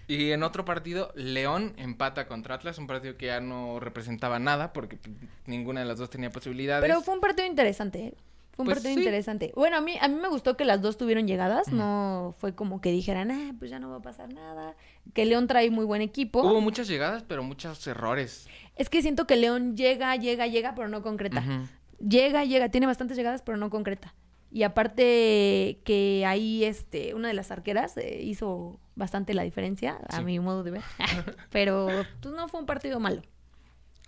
Y 0.05 0.31
en 0.31 0.43
otro 0.43 0.65
partido, 0.65 1.13
León 1.15 1.73
empata 1.77 2.27
contra 2.27 2.55
Atlas, 2.55 2.77
un 2.77 2.87
partido 2.87 3.15
que 3.15 3.27
ya 3.27 3.39
no 3.39 3.79
representaba 3.79 4.37
nada 4.37 4.73
porque 4.73 4.97
pues, 4.97 5.15
ninguna 5.45 5.79
de 5.79 5.85
las 5.85 5.97
dos 5.97 6.09
tenía 6.09 6.29
posibilidades. 6.29 6.81
Pero 6.81 6.99
fue 7.01 7.13
un 7.13 7.21
partido 7.21 7.47
interesante, 7.47 8.07
¿eh? 8.07 8.13
Fue 8.53 8.63
un 8.63 8.67
Pues 8.67 8.77
partido 8.77 8.93
sí. 8.93 8.99
interesante. 9.01 9.51
Bueno, 9.55 9.77
a 9.77 9.81
mí, 9.81 9.95
a 9.99 10.07
mí 10.07 10.15
me 10.15 10.27
gustó 10.27 10.55
que 10.55 10.63
las 10.63 10.81
dos 10.81 10.95
tuvieron 10.97 11.27
llegadas, 11.27 11.69
no 11.71 12.35
fue 12.37 12.53
como 12.53 12.81
que 12.81 12.91
dijeran, 12.91 13.31
ah, 13.31 13.53
pues 13.57 13.71
ya 13.71 13.79
no 13.79 13.89
va 13.89 13.97
a 13.97 14.01
pasar 14.01 14.31
nada. 14.31 14.75
Que 15.13 15.25
León 15.25 15.47
trae 15.47 15.71
muy 15.71 15.85
buen 15.85 16.01
equipo. 16.03 16.41
Hubo 16.43 16.61
muchas 16.61 16.87
llegadas, 16.87 17.23
pero 17.27 17.41
muchos 17.43 17.85
errores. 17.87 18.47
Es 18.75 18.89
que 18.89 19.01
siento 19.01 19.25
que 19.25 19.35
León 19.37 19.75
llega, 19.75 20.15
llega, 20.15 20.45
llega, 20.47 20.75
pero 20.75 20.87
no 20.87 21.01
concreta. 21.01 21.43
Llega, 21.99 22.45
llega, 22.45 22.69
tiene 22.69 22.85
bastantes 22.85 23.17
llegadas, 23.17 23.41
pero 23.41 23.57
no 23.57 23.69
concreta. 23.71 24.13
Y 24.51 24.61
aparte 24.61 25.79
que 25.83 26.23
ahí 26.27 26.63
este, 26.63 27.15
una 27.15 27.29
de 27.29 27.33
las 27.33 27.49
arqueras 27.49 27.97
eh, 27.97 28.21
hizo 28.21 28.79
bastante 28.93 29.33
la 29.33 29.41
diferencia, 29.41 29.97
a 30.09 30.17
Sí. 30.17 30.23
mi 30.23 30.39
modo 30.39 30.61
de 30.63 30.69
ver. 30.71 30.81
pero 31.51 31.87
pues, 32.21 32.35
no 32.35 32.47
fue 32.49 32.59
un 32.59 32.67
partido 32.67 32.99
malo. 32.99 33.23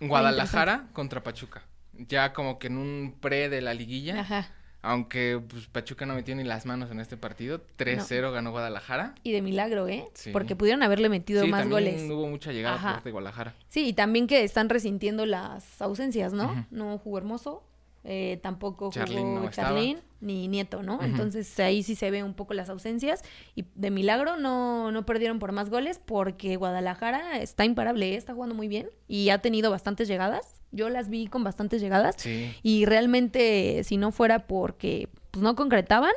Guadalajara 0.00 0.86
contra 0.92 1.22
Pachuca. 1.22 1.62
Ya 2.08 2.32
como 2.32 2.58
que 2.58 2.68
en 2.68 2.78
un 2.78 3.16
pre 3.20 3.48
de 3.48 3.60
la 3.60 3.74
liguilla. 3.74 4.20
Ajá. 4.20 4.50
Aunque 4.82 5.42
pues, 5.48 5.66
Pachuca 5.66 6.06
no 6.06 6.14
metió 6.14 6.36
ni 6.36 6.44
las 6.44 6.64
manos 6.64 6.90
en 6.92 7.00
este 7.00 7.16
partido. 7.16 7.60
3-0 7.76 8.32
ganó 8.32 8.52
Guadalajara. 8.52 9.16
Y 9.24 9.32
de 9.32 9.42
milagro, 9.42 9.88
¿eh? 9.88 10.08
Sí. 10.14 10.30
Porque 10.30 10.54
pudieron 10.54 10.82
haberle 10.84 11.08
metido 11.08 11.42
sí, 11.42 11.48
más 11.50 11.62
también 11.62 11.92
goles. 11.96 12.10
hubo 12.10 12.28
mucha 12.28 12.52
llegada 12.52 12.76
Ajá. 12.76 12.84
por 12.84 12.94
parte 12.94 13.08
de 13.08 13.12
Guadalajara. 13.12 13.54
Sí, 13.68 13.88
y 13.88 13.92
también 13.94 14.28
que 14.28 14.44
están 14.44 14.68
resintiendo 14.68 15.26
las 15.26 15.82
ausencias, 15.82 16.32
¿no? 16.32 16.66
No 16.70 16.98
jugó 16.98 17.18
Hermoso, 17.18 17.64
eh, 18.08 18.38
tampoco 18.40 18.90
Charlín 18.92 19.18
jugó 19.18 19.40
no. 19.40 19.50
Charlín, 19.50 19.98
ni 20.20 20.46
Nieto, 20.46 20.84
¿no? 20.84 21.02
Entonces 21.02 21.58
ahí 21.58 21.82
sí 21.82 21.96
se 21.96 22.12
ve 22.12 22.22
un 22.22 22.34
poco 22.34 22.54
las 22.54 22.68
ausencias. 22.68 23.22
Y 23.56 23.64
de 23.74 23.90
milagro 23.90 24.36
no, 24.36 24.92
no 24.92 25.04
perdieron 25.04 25.40
por 25.40 25.50
más 25.50 25.68
goles 25.68 26.00
porque 26.04 26.54
Guadalajara 26.54 27.40
está 27.40 27.64
imparable, 27.64 28.12
¿eh? 28.12 28.16
está 28.16 28.32
jugando 28.32 28.54
muy 28.54 28.68
bien 28.68 28.88
y 29.08 29.30
ha 29.30 29.38
tenido 29.38 29.72
bastantes 29.72 30.06
llegadas. 30.06 30.55
Yo 30.72 30.88
las 30.88 31.08
vi 31.08 31.26
con 31.26 31.44
bastantes 31.44 31.80
llegadas. 31.80 32.16
Sí. 32.18 32.54
Y 32.62 32.84
realmente, 32.84 33.82
si 33.84 33.96
no 33.96 34.12
fuera 34.12 34.46
porque 34.46 35.08
pues, 35.30 35.42
no 35.42 35.54
concretaban, 35.56 36.12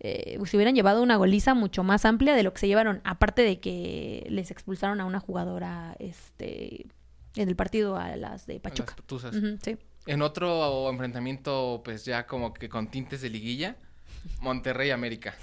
eh, 0.00 0.38
se 0.46 0.56
hubieran 0.56 0.74
llevado 0.74 1.02
una 1.02 1.16
goliza 1.16 1.54
mucho 1.54 1.82
más 1.82 2.04
amplia 2.04 2.34
de 2.34 2.42
lo 2.42 2.52
que 2.52 2.60
se 2.60 2.68
llevaron. 2.68 3.02
Aparte 3.04 3.42
de 3.42 3.60
que 3.60 4.26
les 4.30 4.50
expulsaron 4.50 5.00
a 5.00 5.04
una 5.04 5.20
jugadora 5.20 5.94
este, 5.98 6.86
en 7.36 7.48
el 7.48 7.56
partido 7.56 7.96
a 7.96 8.16
las 8.16 8.46
de 8.46 8.60
Pachuca. 8.60 8.96
Las 9.10 9.34
sí. 9.62 9.76
En 10.06 10.22
otro 10.22 10.88
enfrentamiento, 10.90 11.82
pues 11.84 12.04
ya 12.06 12.26
como 12.26 12.54
que 12.54 12.68
con 12.68 12.90
tintes 12.90 13.20
de 13.20 13.28
liguilla, 13.28 13.76
Monterrey 14.40 14.90
América. 14.90 15.34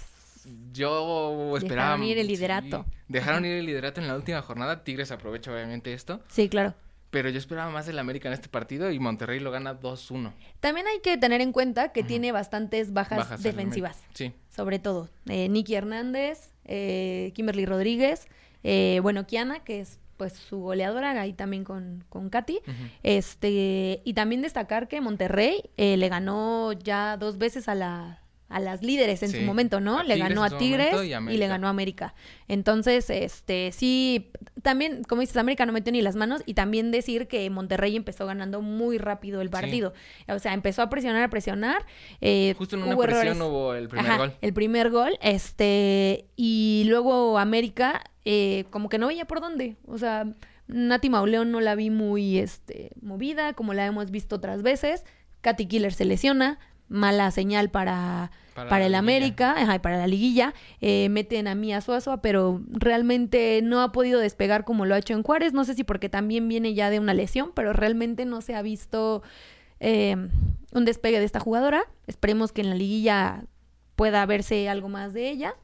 Yo 0.72 1.56
esperaba. 1.58 1.90
Dejaron 1.90 2.04
ir 2.06 2.18
el 2.18 2.26
sí, 2.28 2.32
liderato. 2.32 2.86
dejaron 3.08 3.46
ir 3.46 3.52
el 3.58 3.66
liderato 3.66 4.02
en 4.02 4.08
la 4.08 4.16
última 4.16 4.42
jornada. 4.42 4.84
Tigres 4.84 5.12
aprovecha 5.12 5.52
obviamente 5.52 5.94
esto. 5.94 6.22
sí, 6.30 6.50
claro. 6.50 6.74
Pero 7.18 7.32
yo 7.32 7.40
esperaba 7.40 7.72
más 7.72 7.88
del 7.88 7.98
América 7.98 8.28
en 8.28 8.36
este 8.36 8.48
partido 8.48 8.92
y 8.92 9.00
Monterrey 9.00 9.40
lo 9.40 9.50
gana 9.50 9.80
2-1. 9.80 10.34
También 10.60 10.86
hay 10.86 11.00
que 11.00 11.18
tener 11.18 11.42
en 11.42 11.52
cuenta 11.52 11.92
que 11.92 12.04
tiene 12.04 12.32
bastantes 12.32 12.94
bajas, 12.94 13.42
defensivas. 13.42 14.04
Sí. 14.14 14.34
Sobre 14.56 14.78
todo. 14.78 15.10
Eh, 15.26 15.50
Nicky 15.50 15.74
Hernández, 15.74 16.52
eh, 16.66 17.32
Kimberly 17.34 17.66
Rodríguez, 17.66 18.28
eh, 18.64 19.00
bueno, 19.02 19.26
Kiana, 19.26 19.64
que 19.64 19.80
es 19.80 20.00
pues 20.16 20.34
su 20.34 20.60
goleadora, 20.60 21.20
ahí 21.20 21.34
también 21.34 21.64
con, 21.64 22.04
con 22.08 22.30
Katy. 22.30 22.60
Este, 23.02 24.04
y 24.06 24.14
también 24.14 24.44
destacar 24.44 24.88
que 24.88 25.02
Monterrey 25.02 25.72
eh, 25.76 25.98
le 25.98 26.10
ganó 26.10 26.72
ya 26.72 27.18
dos 27.18 27.40
veces 27.40 27.68
a 27.68 27.74
la 27.74 28.22
a 28.50 28.60
las 28.62 28.82
líderes 28.82 29.24
en 29.24 29.30
Sí, 29.30 29.38
su 29.40 29.44
momento, 29.44 29.80
¿no? 29.82 30.00
a 30.00 30.04
le 30.04 30.18
ganó 30.18 30.44
a 30.44 30.58
Tigres 30.58 30.96
y 31.04 31.38
le 31.38 31.48
ganó 31.48 31.68
a 31.68 31.70
América. 31.70 32.14
Entonces, 32.48 33.10
este, 33.10 33.72
sí, 33.74 34.32
también, 34.62 35.04
como 35.04 35.22
dices, 35.22 35.36
América 35.38 35.66
no 35.66 35.74
metió 35.74 35.92
ni 35.92 36.02
las 36.02 36.16
manos 36.16 36.44
y 36.46 36.54
también 36.54 36.92
decir 36.92 37.28
que 37.28 37.50
Monterrey 37.50 37.96
empezó 37.96 38.26
ganando 38.26 38.62
muy 38.62 38.98
rápido 38.98 39.42
el 39.42 39.50
partido. 39.50 39.94
O 40.30 40.40
sea, 40.40 40.54
empezó 40.54 40.82
a 40.82 40.90
presionar, 40.90 41.24
a 41.24 41.30
presionar. 41.30 41.86
eh, 42.22 42.56
Justo 42.58 42.76
en 42.78 42.84
una 42.84 42.96
hubo 42.96 43.04
presión 43.04 43.28
errores. 43.28 43.42
hubo 43.42 43.74
el 43.74 43.90
primer 43.90 44.06
Ajá, 44.12 44.18
gol. 44.18 44.34
El 44.42 44.54
primer 44.54 44.90
gol, 44.92 45.18
este, 45.22 46.26
y 46.36 46.84
luego 46.88 47.38
América, 47.40 48.02
eh, 48.26 48.66
como 48.70 48.90
que 48.90 48.98
no 48.98 49.08
veía 49.08 49.26
por 49.26 49.42
dónde. 49.42 49.76
O 49.86 49.98
sea, 49.98 50.26
Nati 50.68 51.10
Mauleón 51.10 51.52
no 51.52 51.60
la 51.62 51.76
vi 51.76 51.90
muy 51.90 52.38
este, 52.38 52.92
movida, 53.02 53.54
como 53.54 53.74
la 53.74 53.86
hemos 53.86 54.12
visto 54.12 54.36
otras 54.38 54.62
veces. 54.64 55.04
Katy 55.42 55.66
Killer 55.68 55.94
se 55.94 56.06
lesiona, 56.06 56.60
mala 56.90 57.32
señal 57.32 57.70
para, 57.70 58.32
Para 58.54 58.78
el 58.78 58.84
liguilla. 58.84 59.00
América, 59.00 59.56
ajá, 59.58 59.82
para 59.82 59.98
la 59.98 60.08
liguilla. 60.08 60.54
Eh, 60.82 61.10
meten 61.10 61.48
a 61.48 61.56
Mía 61.56 61.82
Suazua, 61.82 62.22
pero 62.22 62.62
realmente 62.70 63.62
no 63.64 63.82
ha 63.82 63.92
podido 63.92 64.20
despegar 64.20 64.64
como 64.64 64.86
lo 64.86 64.96
ha 64.96 65.00
hecho 65.00 65.14
en 65.14 65.24
Juárez. 65.24 65.54
No 65.54 65.64
sé 65.64 65.74
si 65.74 65.84
porque 65.84 66.10
también 66.10 66.48
viene 66.48 66.74
ya 66.74 66.90
de 66.90 67.00
una 67.00 67.14
lesión, 67.14 67.52
pero 67.54 67.74
realmente 67.74 68.26
no 68.26 68.42
se 68.42 68.56
ha 68.56 68.62
visto 68.62 69.22
eh, 69.80 70.16
un 70.72 70.86
despegue 70.86 71.20
de 71.20 71.26
esta 71.26 71.40
jugadora. 71.40 71.84
Esperemos 72.08 72.52
que 72.52 72.62
en 72.62 72.70
la 72.70 72.76
liguilla 72.76 73.44
pueda 73.96 74.26
verse 74.26 74.70
algo 74.70 74.90
más 74.90 75.14
de 75.14 75.30
ella, 75.30 75.56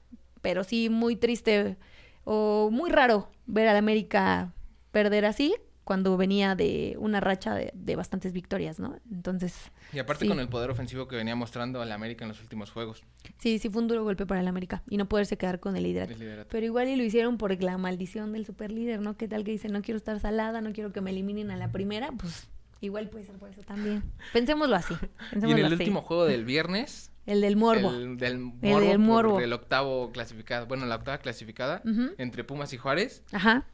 pero 0.41 0.63
sí 0.63 0.89
muy 0.89 1.15
triste 1.15 1.77
o 2.25 2.69
muy 2.71 2.89
raro 2.89 3.29
ver 3.45 3.67
al 3.67 3.77
América 3.77 4.53
perder 4.91 5.25
así 5.25 5.55
cuando 5.83 6.15
venía 6.15 6.55
de 6.55 6.95
una 6.99 7.19
racha 7.19 7.53
de, 7.55 7.71
de 7.73 7.95
bastantes 7.95 8.31
victorias, 8.33 8.79
¿no? 8.79 8.95
Entonces, 9.11 9.53
Y 9.91 9.99
aparte 9.99 10.23
Sí. 10.25 10.29
con 10.29 10.39
el 10.39 10.47
poder 10.47 10.69
ofensivo 10.71 11.07
que 11.07 11.15
venía 11.17 11.35
mostrando 11.35 11.81
al 11.81 11.91
América 11.91 12.23
en 12.23 12.29
los 12.29 12.39
últimos 12.41 12.71
juegos. 12.71 13.03
sí, 13.39 13.59
sí 13.59 13.69
fue 13.69 13.81
un 13.81 13.87
duro 13.89 14.03
golpe 14.03 14.25
para 14.25 14.39
el 14.41 14.47
América 14.47 14.81
y 14.89 14.97
no 14.97 15.07
poderse 15.09 15.37
quedar 15.37 15.59
con 15.59 15.75
el 15.75 15.83
liderato. 15.83 16.11
del 16.11 16.19
liderato. 16.19 16.49
Pero 16.51 16.65
igual 16.65 16.87
y 16.87 16.95
lo 16.95 17.03
hicieron 17.03 17.37
por 17.37 17.61
la 17.61 17.77
maldición 17.77 18.31
del 18.33 18.45
superlíder, 18.45 19.01
¿no? 19.01 19.17
¿Qué 19.17 19.27
tal 19.27 19.43
que 19.43 19.51
dicen, 19.51 19.71
no 19.73 19.81
quiero 19.81 19.97
estar 19.97 20.19
salada, 20.19 20.61
no 20.61 20.71
quiero 20.71 20.91
que 20.93 21.01
me 21.01 21.09
eliminen 21.11 21.51
a 21.51 21.57
la 21.57 21.71
primera? 21.71 22.11
Pues 22.13 22.47
igual 22.81 23.09
puede 23.09 23.25
ser 23.25 23.35
por 23.35 23.49
eso 23.49 23.61
también. 23.63 24.03
Pensémoslo 24.31 24.75
así. 24.75 24.93
Y 25.33 25.51
en 25.51 25.57
el 25.57 25.65
así. 25.65 25.73
último 25.73 26.01
juego 26.01 26.25
del 26.25 26.45
viernes, 26.45 27.11
El 27.25 27.41
del 27.41 27.55
morbo. 27.57 27.91
el 27.91 28.17
del 28.17 28.39
morbo, 28.39 28.69
del 28.79 29.01
por 29.33 29.43
el 29.43 29.53
octavo 29.53 30.11
clasificado, 30.13 30.65
bueno, 30.65 30.85
la 30.85 30.95
octava 30.95 31.17
clasificada 31.17 31.81
entre 32.17 32.43
Pumas 32.45 32.71
y 32.73 32.77
Juárez, 32.77 33.23
Ajá. 33.33 33.65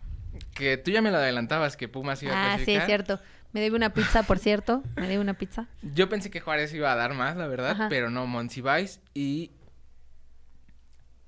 Que 0.53 0.77
tú 0.77 0.91
ya 0.91 1.01
me 1.01 1.11
lo 1.11 1.17
adelantabas 1.17 1.77
que 1.77 1.87
Pumas 1.87 2.21
iba 2.23 2.33
a 2.33 2.53
Ah, 2.53 2.59
sí, 2.63 2.73
es 2.75 2.85
cierto. 2.85 3.19
Me 3.51 3.61
debe 3.61 3.75
una 3.75 3.93
pizza, 3.93 4.23
por 4.23 4.37
cierto. 4.39 4.83
Me 4.95 5.07
debe 5.07 5.19
una 5.19 5.33
pizza. 5.33 5.67
Yo 5.81 6.07
pensé 6.09 6.29
que 6.29 6.39
Juárez 6.39 6.73
iba 6.73 6.91
a 6.91 6.95
dar 6.95 7.13
más, 7.15 7.35
la 7.35 7.47
verdad, 7.47 7.71
Ajá. 7.71 7.87
pero 7.89 8.09
no, 8.11 8.27
Monsiváis 8.27 9.01
y 9.13 9.51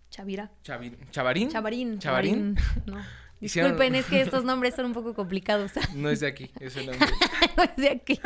Chavira. 0.09 0.51
Chavi- 0.63 0.97
Chavarín. 1.11 1.49
Chavarín. 1.49 1.99
Chavarín. 1.99 2.57
No. 2.85 2.97
Hicieron- 3.39 3.69
Disculpen, 3.71 3.95
es 3.95 4.05
que 4.05 4.21
estos 4.21 4.43
nombres 4.43 4.75
son 4.75 4.85
un 4.85 4.93
poco 4.93 5.13
complicados. 5.15 5.71
No 5.95 6.09
es 6.09 6.19
de 6.19 6.27
aquí, 6.27 6.51
es 6.59 6.75
el 6.77 6.87
nombre. 6.87 7.07
No 7.57 7.63
es 7.63 7.75
de 7.75 7.89
aquí. 7.89 8.19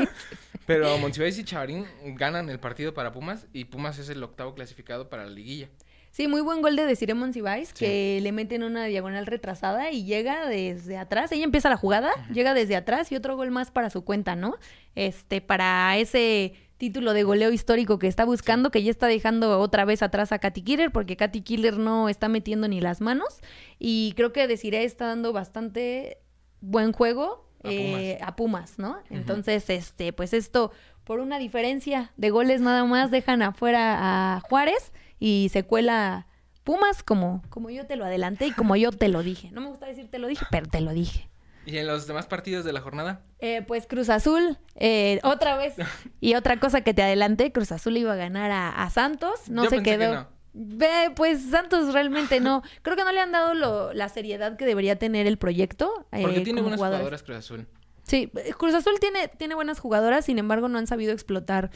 Pero 0.65 0.97
Monsiváis 0.97 1.37
y 1.37 1.43
Chavarín 1.43 1.85
ganan 2.17 2.49
el 2.49 2.59
partido 2.59 2.93
para 2.93 3.11
Pumas 3.11 3.45
y 3.53 3.65
Pumas 3.65 3.97
es 3.99 4.09
el 4.09 4.21
octavo 4.23 4.55
clasificado 4.55 5.09
para 5.09 5.23
la 5.23 5.29
liguilla. 5.29 5.69
Sí, 6.15 6.29
muy 6.29 6.39
buen 6.39 6.61
gol 6.61 6.77
de 6.77 6.85
Desiree 6.85 7.13
Monsiváis, 7.13 7.67
Sí. 7.73 7.75
que 7.75 8.19
le 8.21 8.31
meten 8.31 8.63
una 8.63 8.85
diagonal 8.85 9.25
retrasada 9.25 9.91
y 9.91 10.05
llega 10.05 10.47
desde 10.47 10.97
atrás. 10.97 11.29
Ella 11.33 11.43
empieza 11.43 11.69
la 11.69 11.75
jugada, 11.75 12.09
llega 12.31 12.53
desde 12.53 12.77
atrás 12.77 13.11
y 13.11 13.17
otro 13.17 13.35
gol 13.35 13.51
más 13.51 13.69
para 13.69 13.89
su 13.89 14.05
cuenta, 14.05 14.33
¿no? 14.33 14.55
Este, 14.95 15.41
para 15.41 15.97
ese 15.97 16.53
título 16.77 17.11
de 17.11 17.23
goleo 17.23 17.51
histórico 17.51 17.99
que 17.99 18.07
está 18.07 18.23
buscando, 18.23 18.71
que 18.71 18.81
ya 18.81 18.91
está 18.91 19.07
dejando 19.07 19.59
otra 19.59 19.83
vez 19.83 20.01
atrás 20.01 20.31
a 20.31 20.39
Katy 20.39 20.61
Killer, 20.61 20.89
porque 20.93 21.17
Katy 21.17 21.41
Killer 21.41 21.77
no 21.77 22.07
está 22.07 22.29
metiendo 22.29 22.69
ni 22.69 22.79
las 22.79 23.01
manos. 23.01 23.41
Y 23.77 24.13
creo 24.15 24.31
que 24.31 24.47
Desiree 24.47 24.85
está 24.85 25.07
dando 25.07 25.33
bastante 25.33 26.19
buen 26.61 26.93
juego 26.93 27.45
A 27.61 27.69
eh, 27.73 28.15
Pumas. 28.19 28.29
a 28.29 28.35
Pumas, 28.37 28.79
¿no? 28.79 28.97
Entonces, 29.09 29.69
este, 29.69 30.13
pues 30.13 30.31
esto, 30.33 30.71
por 31.03 31.19
una 31.19 31.39
diferencia 31.39 32.13
de 32.15 32.29
goles 32.29 32.61
nada 32.61 32.85
más, 32.85 33.11
dejan 33.11 33.41
afuera 33.41 33.97
a 34.37 34.39
Juárez 34.39 34.93
y 35.19 35.49
se 35.51 35.63
cuela 35.63 36.27
Pumas 36.63 37.03
como, 37.03 37.43
como 37.49 37.69
yo 37.69 37.85
te 37.85 37.95
lo 37.95 38.05
adelanté 38.05 38.47
y 38.47 38.51
como 38.51 38.75
yo 38.75 38.91
te 38.91 39.07
lo 39.07 39.21
dije. 39.21 39.51
No 39.51 39.61
me 39.61 39.67
gusta 39.67 39.85
decir 39.85 40.09
te 40.09 40.17
lo 40.17 40.27
dije, 40.27 40.45
pero 40.49 40.65
te 40.67 40.81
lo 40.81 40.91
dije. 40.93 41.29
¿Y 41.67 41.77
en 41.77 41.85
los 41.87 42.07
demás 42.07 42.25
partidos 42.25 42.65
de 42.65 42.73
la 42.73 42.81
jornada? 42.81 43.21
Eh, 43.39 43.61
pues 43.67 43.85
Cruz 43.87 44.09
Azul, 44.09 44.57
eh, 44.75 45.19
otra 45.23 45.57
vez. 45.57 45.75
Y 46.21 46.33
otra 46.35 46.59
cosa 46.59 46.81
que 46.81 46.93
te 46.95 47.03
adelanté, 47.03 47.51
Cruz 47.51 47.71
Azul 47.71 47.97
iba 47.97 48.13
a 48.13 48.15
ganar 48.15 48.49
a, 48.51 48.69
a 48.69 48.89
Santos, 48.89 49.47
no 49.49 49.63
Yo 49.63 49.69
se 49.69 49.75
pensé 49.77 49.91
que 49.91 49.97
quedó. 49.99 50.13
no. 50.15 50.27
Ve, 50.53 51.11
pues 51.15 51.41
Santos 51.51 51.93
realmente 51.93 52.39
no. 52.39 52.63
Creo 52.81 52.95
que 52.95 53.03
no 53.03 53.11
le 53.11 53.19
han 53.19 53.31
dado 53.31 53.53
lo- 53.53 53.93
la 53.93 54.09
seriedad 54.09 54.55
que 54.57 54.65
debería 54.65 54.95
tener 54.97 55.27
el 55.27 55.37
proyecto. 55.37 56.07
eh, 56.11 56.21
Porque 56.23 56.41
tiene 56.41 56.61
buenas 56.61 56.77
jugadores. 56.77 56.99
jugadoras 57.01 57.23
Cruz 57.23 57.37
Azul. 57.37 57.67
Sí, 58.03 58.31
eh, 58.37 58.53
Cruz 58.57 58.73
Azul 58.73 58.93
tiene, 58.99 59.27
tiene 59.27 59.53
buenas 59.53 59.79
jugadoras, 59.79 60.25
sin 60.25 60.39
embargo 60.39 60.67
no 60.67 60.77
han 60.79 60.87
sabido 60.87 61.13
explotar 61.13 61.69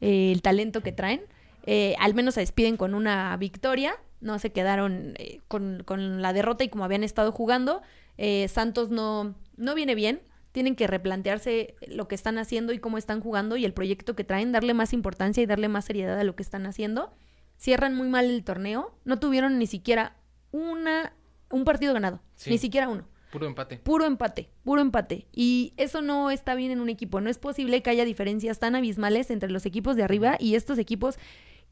eh, 0.00 0.30
el 0.32 0.42
talento 0.42 0.80
que 0.82 0.92
traen. 0.92 1.22
Eh, 1.70 1.94
al 1.98 2.14
menos 2.14 2.32
se 2.34 2.40
despiden 2.40 2.78
con 2.78 2.94
una 2.94 3.36
victoria, 3.36 3.94
no 4.20 4.38
se 4.38 4.52
quedaron 4.52 5.12
eh, 5.18 5.40
con, 5.48 5.82
con 5.84 6.22
la 6.22 6.32
derrota 6.32 6.64
y 6.64 6.70
como 6.70 6.84
habían 6.84 7.04
estado 7.04 7.30
jugando. 7.30 7.82
Eh, 8.16 8.48
Santos 8.48 8.90
no, 8.90 9.34
no 9.58 9.74
viene 9.74 9.94
bien, 9.94 10.22
tienen 10.52 10.76
que 10.76 10.86
replantearse 10.86 11.74
lo 11.88 12.08
que 12.08 12.14
están 12.14 12.38
haciendo 12.38 12.72
y 12.72 12.78
cómo 12.78 12.96
están 12.96 13.20
jugando 13.20 13.58
y 13.58 13.66
el 13.66 13.74
proyecto 13.74 14.16
que 14.16 14.24
traen, 14.24 14.50
darle 14.50 14.72
más 14.72 14.94
importancia 14.94 15.42
y 15.42 15.46
darle 15.46 15.68
más 15.68 15.84
seriedad 15.84 16.18
a 16.18 16.24
lo 16.24 16.34
que 16.36 16.42
están 16.42 16.64
haciendo. 16.64 17.12
Cierran 17.58 17.94
muy 17.94 18.08
mal 18.08 18.24
el 18.24 18.44
torneo, 18.44 18.94
no 19.04 19.18
tuvieron 19.18 19.58
ni 19.58 19.66
siquiera 19.66 20.16
una, 20.52 21.12
un 21.50 21.64
partido 21.64 21.92
ganado, 21.92 22.22
Sí. 22.34 22.48
ni 22.50 22.56
siquiera 22.58 22.88
uno 22.88 23.06
Puro 23.30 23.46
empate. 23.46 23.76
puro 23.76 24.06
empate, 24.06 24.48
puro 24.64 24.80
empate. 24.80 25.26
Y 25.34 25.74
eso 25.76 26.00
no 26.00 26.30
está 26.30 26.54
bien 26.54 26.70
en 26.70 26.80
un 26.80 26.88
equipo. 26.88 27.20
No 27.20 27.28
es 27.28 27.36
posible 27.38 27.82
que 27.82 27.90
haya 27.90 28.06
diferencias 28.06 28.58
tan 28.58 28.74
abismales 28.74 29.30
entre 29.30 29.50
los 29.50 29.66
equipos 29.66 29.96
de 29.96 30.02
arriba 30.02 30.36
y 30.40 30.54
estos 30.54 30.78
equipos 30.78 31.18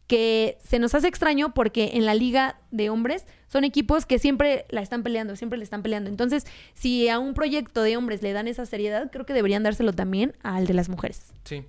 que 0.07 0.59
se 0.65 0.79
nos 0.79 0.95
hace 0.95 1.09
extraño 1.09 1.53
porque 1.55 1.93
en 1.95 2.07
la 2.07 2.15
liga 2.15 2.61
de 2.71 2.91
hombres 2.91 3.27
son 3.49 3.65
equipos 3.65 4.07
que 4.07 4.19
siempre 4.19 4.67
la 4.69 4.81
están 4.81 5.03
peleando, 5.03 5.37
siempre 5.37 5.59
le 5.59 5.65
están 5.65 5.83
peleando. 5.83 6.11
Entonces, 6.11 6.47
si 6.75 7.09
a 7.09 7.19
un 7.19 7.35
proyecto 7.35 7.83
de 7.83 7.97
hombres 7.97 8.23
le 8.23 8.33
dan 8.33 8.49
esa 8.49 8.67
seriedad, 8.67 9.11
creo 9.11 9.27
que 9.27 9.33
deberían 9.33 9.63
dárselo 9.63 9.93
también 9.93 10.35
al 10.43 10.67
de 10.67 10.75
las 10.75 10.89
mujeres. 10.89 11.33
Sí. 11.45 11.65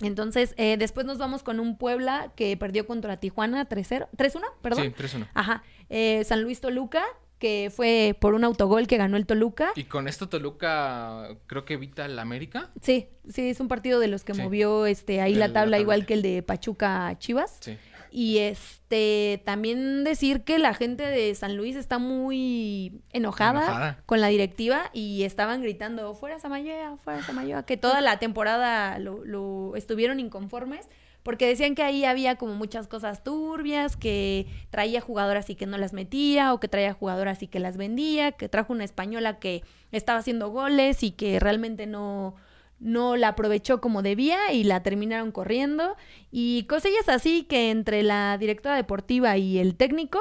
Entonces, 0.00 0.54
eh, 0.56 0.76
después 0.78 1.06
nos 1.06 1.18
vamos 1.18 1.42
con 1.42 1.58
un 1.60 1.76
Puebla 1.76 2.32
que 2.36 2.56
perdió 2.56 2.86
contra 2.86 3.18
Tijuana 3.18 3.68
3-0, 3.68 4.08
3-1, 4.16 4.42
perdón. 4.62 4.84
Sí, 4.84 4.90
3-1. 4.90 5.28
Ajá. 5.34 5.62
Eh, 5.88 6.22
San 6.24 6.42
Luis 6.42 6.60
Toluca, 6.60 7.04
que 7.38 7.70
fue 7.74 8.16
por 8.20 8.34
un 8.34 8.44
autogol 8.44 8.86
que 8.86 8.96
ganó 8.96 9.16
el 9.16 9.26
Toluca. 9.26 9.70
Y 9.76 9.84
con 9.84 10.08
esto 10.08 10.28
Toluca 10.28 11.28
creo 11.46 11.64
que 11.64 11.74
evita 11.74 12.04
el 12.06 12.18
América. 12.18 12.70
Sí, 12.82 13.08
sí, 13.28 13.48
es 13.50 13.60
un 13.60 13.68
partido 13.68 14.00
de 14.00 14.08
los 14.08 14.24
que 14.24 14.34
Sí. 14.34 14.42
movió 14.42 14.86
este 14.86 15.20
ahí 15.20 15.34
la 15.34 15.48
la 15.48 15.52
tabla, 15.52 15.78
igual 15.78 16.04
que 16.06 16.14
el 16.14 16.22
de 16.22 16.42
Pachuca 16.42 17.14
Chivas. 17.18 17.58
Sí. 17.60 17.76
Y 18.10 18.38
este 18.38 19.42
también 19.44 20.02
decir 20.02 20.42
que 20.42 20.58
la 20.58 20.72
gente 20.72 21.04
de 21.04 21.34
San 21.34 21.56
Luis 21.58 21.76
está 21.76 21.98
muy 21.98 23.02
enojada, 23.12 23.64
Enojada. 23.64 24.02
con 24.06 24.20
la 24.20 24.28
directiva 24.28 24.90
y 24.94 25.24
estaban 25.24 25.60
gritando 25.62 26.14
fuera 26.14 26.38
Samayoa, 26.38 26.96
fuera 26.96 27.22
Samayoa, 27.22 27.64
que 27.64 27.76
toda 27.76 28.00
la 28.00 28.18
temporada 28.18 28.98
lo, 28.98 29.24
lo 29.26 29.76
estuvieron 29.76 30.20
inconformes 30.20 30.88
porque 31.28 31.46
decían 31.46 31.74
que 31.74 31.82
ahí 31.82 32.06
había 32.06 32.36
como 32.36 32.54
muchas 32.54 32.88
cosas 32.88 33.22
turbias, 33.22 33.98
que 33.98 34.46
traía 34.70 35.02
jugadoras 35.02 35.50
y 35.50 35.56
que 35.56 35.66
no 35.66 35.76
las 35.76 35.92
metía, 35.92 36.54
o 36.54 36.58
que 36.58 36.68
traía 36.68 36.94
jugadoras 36.94 37.42
y 37.42 37.48
que 37.48 37.58
las 37.58 37.76
vendía, 37.76 38.32
que 38.32 38.48
trajo 38.48 38.72
una 38.72 38.84
española 38.84 39.38
que 39.38 39.62
estaba 39.92 40.20
haciendo 40.20 40.48
goles 40.48 41.02
y 41.02 41.10
que 41.10 41.38
realmente 41.38 41.84
no, 41.84 42.34
no 42.80 43.16
la 43.16 43.28
aprovechó 43.28 43.78
como 43.82 44.00
debía 44.00 44.54
y 44.54 44.64
la 44.64 44.82
terminaron 44.82 45.30
corriendo. 45.30 45.96
Y 46.32 46.62
cosillas 46.62 47.10
así 47.10 47.42
que 47.42 47.70
entre 47.70 48.02
la 48.02 48.38
directora 48.38 48.76
deportiva 48.76 49.36
y 49.36 49.58
el 49.58 49.74
técnico, 49.74 50.20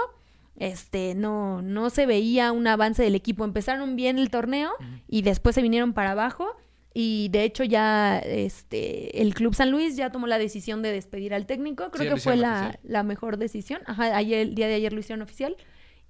este, 0.57 1.15
no, 1.15 1.61
no 1.61 1.89
se 1.89 2.05
veía 2.05 2.51
un 2.51 2.67
avance 2.67 3.01
del 3.01 3.15
equipo. 3.15 3.45
Empezaron 3.45 3.95
bien 3.95 4.19
el 4.19 4.29
torneo 4.29 4.73
y 5.07 5.21
después 5.21 5.55
se 5.55 5.61
vinieron 5.61 5.93
para 5.93 6.11
abajo. 6.11 6.56
Y 6.99 7.29
de 7.29 7.43
hecho 7.43 7.63
ya 7.63 8.17
este 8.17 9.21
el 9.21 9.35
Club 9.35 9.53
San 9.53 9.69
Luis 9.69 9.95
ya 9.95 10.11
tomó 10.11 10.25
la 10.25 10.39
decisión 10.39 10.81
de 10.81 10.91
despedir 10.91 11.31
al 11.35 11.45
técnico. 11.45 11.91
Creo 11.91 12.05
Sí, 12.09 12.15
que 12.15 12.19
fue 12.19 12.37
la, 12.37 12.79
la 12.81 13.03
mejor 13.03 13.37
decisión. 13.37 13.81
Ajá, 13.85 14.17
ayer, 14.17 14.39
el 14.39 14.55
día 14.55 14.67
de 14.67 14.73
ayer 14.73 14.93
lo 14.93 14.99
hicieron 14.99 15.21
oficial. 15.21 15.55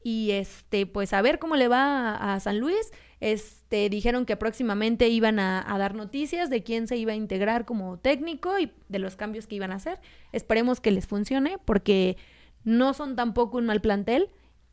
Y 0.02 0.32
este, 0.32 0.86
pues 0.86 1.12
a 1.12 1.22
ver 1.22 1.40
cómo 1.40 1.58
le 1.58 1.68
va 1.68 2.16
a, 2.16 2.36
a 2.36 2.40
San 2.40 2.60
Luis. 2.60 2.94
Este, 3.20 3.90
dijeron 3.90 4.26
que 4.26 4.38
próximamente 4.38 5.10
iban 5.10 5.40
a, 5.40 5.62
a 5.68 5.78
dar 5.78 5.94
noticias 5.94 6.50
de 6.50 6.64
quién 6.64 6.88
se 6.88 6.96
iba 6.96 7.12
a 7.12 7.16
integrar 7.16 7.66
como 7.66 7.98
técnico 8.00 8.58
y 8.58 8.72
de 8.88 9.00
los 9.00 9.18
cambios 9.18 9.46
que 9.46 9.56
iban 9.56 9.74
a 9.74 9.76
hacer. 9.76 10.00
Esperemos 10.32 10.80
que 10.80 10.92
les 10.92 11.06
funcione 11.06 11.58
porque 11.66 12.16
no 12.64 12.94
son 12.94 13.18
tampoco 13.18 13.58
un 13.58 13.66
mal 13.66 13.82
plantel. 13.82 14.30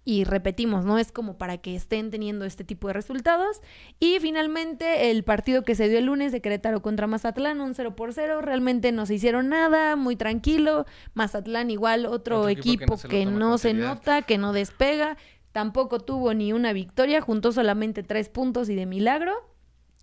Y 0.07 0.25
repetimos, 0.25 0.85
no 0.85 0.99
es 0.99 1.13
como 1.13 1.39
para 1.39 1.59
que 1.59 1.75
estén 1.75 2.11
teniendo 2.11 2.45
este 2.45 2.63
tipo 2.63 2.89
de 2.89 2.93
resultados. 2.93 3.63
Y 3.99 4.19
finalmente 4.21 5.11
el 5.11 5.25
partido 5.25 5.63
que 5.63 5.75
se 5.75 5.89
dio 5.89 5.99
el 5.99 6.05
lunes 6.05 6.31
de 6.31 6.43
Querétaro 6.43 6.83
contra 6.83 7.07
Mazatlán, 7.07 7.63
un 7.63 7.75
0 7.75 7.97
por 7.97 8.13
0, 8.13 8.43
realmente 8.43 8.93
no 8.93 9.07
se 9.07 9.15
hicieron 9.15 9.49
nada, 9.49 9.97
muy 9.97 10.17
tranquilo. 10.17 10.85
Mazatlán 11.15 11.71
igual 11.71 12.05
otro, 12.05 12.41
Otro 12.41 12.49
equipo 12.51 12.85
equipo, 12.85 13.09
que 13.09 13.09
que 13.09 13.25
no 13.27 13.31
se 13.31 13.35
toma 13.35 13.49
no 13.49 13.59
se 13.59 13.75
nota, 13.75 14.23
que 14.23 14.37
no 14.37 14.53
despega, 14.53 15.17
tampoco 15.53 16.01
tuvo 16.01 16.35
ni 16.35 16.53
una 16.53 16.75
victoria, 16.75 17.23
juntó 17.23 17.53
solamente 17.53 18.03
tres 18.03 18.29
puntos 18.29 18.69
y 18.69 18.75
de 18.75 18.85
milagro. 18.85 19.33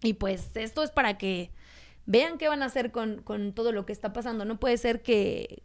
Y 0.02 0.14
pues 0.14 0.50
esto 0.56 0.82
es 0.82 0.90
para 0.90 1.20
que 1.20 1.52
vean 2.08 2.40
qué 2.40 2.48
van 2.48 2.64
a 2.64 2.66
hacer 2.66 2.92
con, 2.92 3.22
con 3.22 3.54
todo 3.54 3.72
lo 3.72 3.86
que 3.86 3.94
está 3.94 4.14
pasando. 4.14 4.46
No 4.46 4.60
puede 4.60 4.78
ser 4.78 5.04
que 5.04 5.62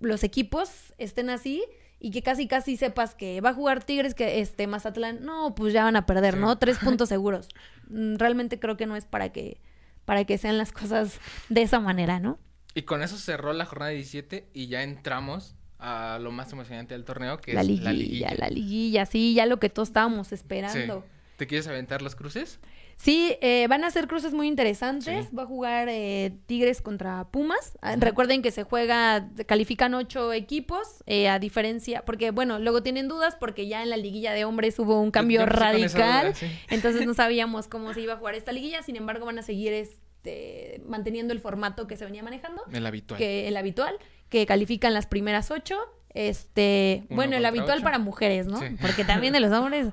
los 0.00 0.22
equipos 0.22 0.92
estén 0.98 1.30
así 1.30 1.64
y 2.00 2.10
que 2.10 2.22
casi 2.22 2.48
casi 2.48 2.76
sepas 2.76 3.14
que 3.14 3.40
va 3.40 3.50
a 3.50 3.54
jugar 3.54 3.84
Tigres, 3.84 4.14
que 4.14 4.40
este 4.40 4.66
Mazatlán, 4.66 5.22
no, 5.24 5.54
pues 5.54 5.72
ya 5.72 5.84
van 5.84 5.96
a 5.96 6.06
perder, 6.06 6.34
Sí. 6.34 6.40
¿no? 6.40 6.58
Tres 6.58 6.78
puntos 6.82 7.08
seguros. 7.08 7.48
Mm, 7.88 8.16
Realmente 8.16 8.58
creo 8.58 8.76
que 8.76 8.86
no 8.86 8.96
es 8.96 9.04
para 9.04 9.30
que 9.30 9.60
para 10.06 10.24
que 10.24 10.38
sean 10.38 10.58
las 10.58 10.72
cosas 10.72 11.20
de 11.50 11.62
esa 11.62 11.78
manera, 11.78 12.18
¿no? 12.18 12.38
Y 12.74 12.82
con 12.82 13.02
eso 13.02 13.16
cerró 13.16 13.52
la 13.52 13.64
jornada 13.66 13.90
17 13.92 14.48
y 14.54 14.66
ya 14.66 14.82
entramos 14.82 15.54
a 15.78 16.18
lo 16.20 16.32
más 16.32 16.52
emocionante 16.52 16.94
del 16.94 17.04
torneo, 17.04 17.38
que 17.38 17.52
La 17.54 17.60
es 17.60 17.66
liguilla, 17.68 17.90
la 17.90 17.92
liguilla. 17.92 18.34
la 18.36 18.48
liguilla, 18.50 19.06
sí, 19.06 19.34
ya 19.34 19.46
lo 19.46 19.58
que 19.60 19.68
todos 19.70 19.88
estábamos 19.90 20.32
esperando. 20.32 21.00
Sí. 21.06 21.10
¿Te 21.36 21.46
quieres 21.46 21.68
aventar 21.68 22.02
los 22.02 22.14
cruces? 22.16 22.58
Sí, 23.02 23.34
eh, 23.40 23.66
van 23.66 23.82
a 23.82 23.90
ser 23.90 24.06
cruces 24.08 24.34
muy 24.34 24.46
interesantes. 24.46 25.26
Sí. 25.28 25.34
Va 25.34 25.44
a 25.44 25.46
jugar 25.46 25.88
eh, 25.90 26.36
Tigres 26.44 26.82
contra 26.82 27.24
Pumas. 27.30 27.78
Ah, 27.80 27.96
Recuerden 27.96 28.42
que 28.42 28.50
se 28.50 28.62
juega, 28.62 29.26
califican 29.46 29.94
ocho 29.94 30.34
equipos, 30.34 31.02
eh, 31.06 31.26
a 31.30 31.38
diferencia, 31.38 32.02
porque 32.04 32.30
bueno, 32.30 32.58
luego 32.58 32.82
tienen 32.82 33.08
dudas 33.08 33.36
porque 33.40 33.66
ya 33.66 33.82
en 33.82 33.88
la 33.88 33.96
liguilla 33.96 34.34
de 34.34 34.44
hombres 34.44 34.78
hubo 34.78 35.00
un 35.00 35.10
cambio 35.10 35.46
radical. 35.46 36.26
duda, 36.26 36.34
sí. 36.34 36.46
Entonces 36.68 37.06
no 37.06 37.14
sabíamos 37.22 37.68
cómo 37.68 37.94
se 37.94 38.02
iba 38.02 38.12
a 38.12 38.16
jugar 38.18 38.34
esta 38.34 38.52
liguilla. 38.52 38.82
Sin 38.82 38.96
embargo, 38.96 39.24
van 39.24 39.38
a 39.38 39.42
seguir 39.42 39.72
este, 39.72 40.82
manteniendo 40.84 41.32
el 41.32 41.40
formato 41.40 41.86
que 41.86 41.96
se 41.96 42.04
venía 42.04 42.22
manejando, 42.22 42.62
El 42.70 42.84
habitual. 42.84 43.16
que 43.16 43.48
el 43.48 43.56
habitual, 43.56 43.96
que 44.28 44.44
califican 44.44 44.92
las 44.92 45.06
primeras 45.06 45.50
ocho. 45.50 45.78
Este, 46.12 47.04
Uno 47.08 47.16
bueno, 47.16 47.36
el 47.36 47.44
habitual 47.44 47.78
ocho. 47.78 47.84
para 47.84 47.98
mujeres, 47.98 48.46
¿no? 48.46 48.58
Sí. 48.58 48.66
Porque 48.80 49.04
también 49.04 49.32
de 49.32 49.40
los 49.40 49.52
hombres, 49.52 49.88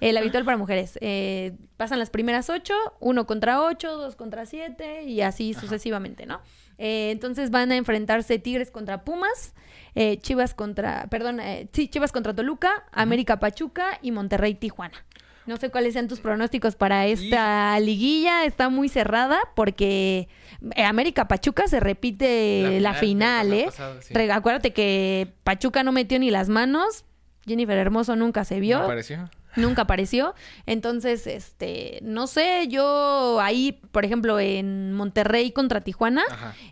el 0.00 0.16
habitual 0.16 0.44
para 0.44 0.56
mujeres. 0.56 0.98
Eh, 1.00 1.56
pasan 1.76 1.98
las 1.98 2.10
primeras 2.10 2.50
ocho, 2.50 2.74
uno 3.00 3.26
contra 3.26 3.62
ocho, 3.62 3.96
dos 3.96 4.16
contra 4.16 4.44
siete 4.46 5.04
y 5.04 5.22
así 5.22 5.54
sucesivamente, 5.54 6.26
¿no? 6.26 6.40
Eh, 6.78 7.10
entonces 7.10 7.50
van 7.50 7.72
a 7.72 7.76
enfrentarse 7.76 8.38
Tigres 8.38 8.70
contra 8.70 9.04
Pumas, 9.04 9.54
eh, 9.94 10.18
Chivas 10.20 10.54
contra, 10.54 11.06
perdón, 11.10 11.40
eh, 11.40 11.68
sí, 11.72 11.88
Chivas 11.88 12.12
contra 12.12 12.34
Toluca, 12.34 12.84
América 12.92 13.38
Pachuca 13.38 13.98
y 14.02 14.10
Monterrey 14.10 14.54
Tijuana. 14.54 15.04
No 15.46 15.56
sé 15.56 15.70
cuáles 15.70 15.94
sean 15.94 16.06
tus 16.08 16.20
pronósticos 16.20 16.76
para 16.76 17.06
esta 17.06 17.78
liguilla. 17.80 18.44
Está 18.44 18.68
muy 18.68 18.88
cerrada 18.88 19.38
porque 19.56 20.28
eh, 20.76 20.84
América 20.84 21.26
Pachuca 21.26 21.66
se 21.68 21.80
repite 21.80 22.78
la, 22.80 22.94
final, 22.94 23.52
¿eh? 23.52 23.64
pasado, 23.66 24.00
sí. 24.02 24.14
Re- 24.14 24.30
Acuérdate 24.30 24.72
que 24.72 25.32
Pachuca 25.42 25.82
no 25.82 25.90
metió 25.92 26.18
ni 26.18 26.30
las 26.30 26.48
manos. 26.48 27.04
Jennifer 27.46 27.76
Hermoso 27.76 28.14
nunca 28.14 28.44
se 28.44 28.60
vio. 28.60 28.80
¿Me 28.82 28.86
pareció? 28.86 29.28
Nunca 29.56 29.82
apareció. 29.82 30.34
Entonces, 30.66 31.26
este, 31.26 31.98
no 32.02 32.26
sé, 32.26 32.66
yo 32.68 33.38
ahí, 33.40 33.80
por 33.90 34.04
ejemplo, 34.04 34.40
en 34.40 34.92
Monterrey 34.92 35.52
contra 35.52 35.80
Tijuana, 35.82 36.22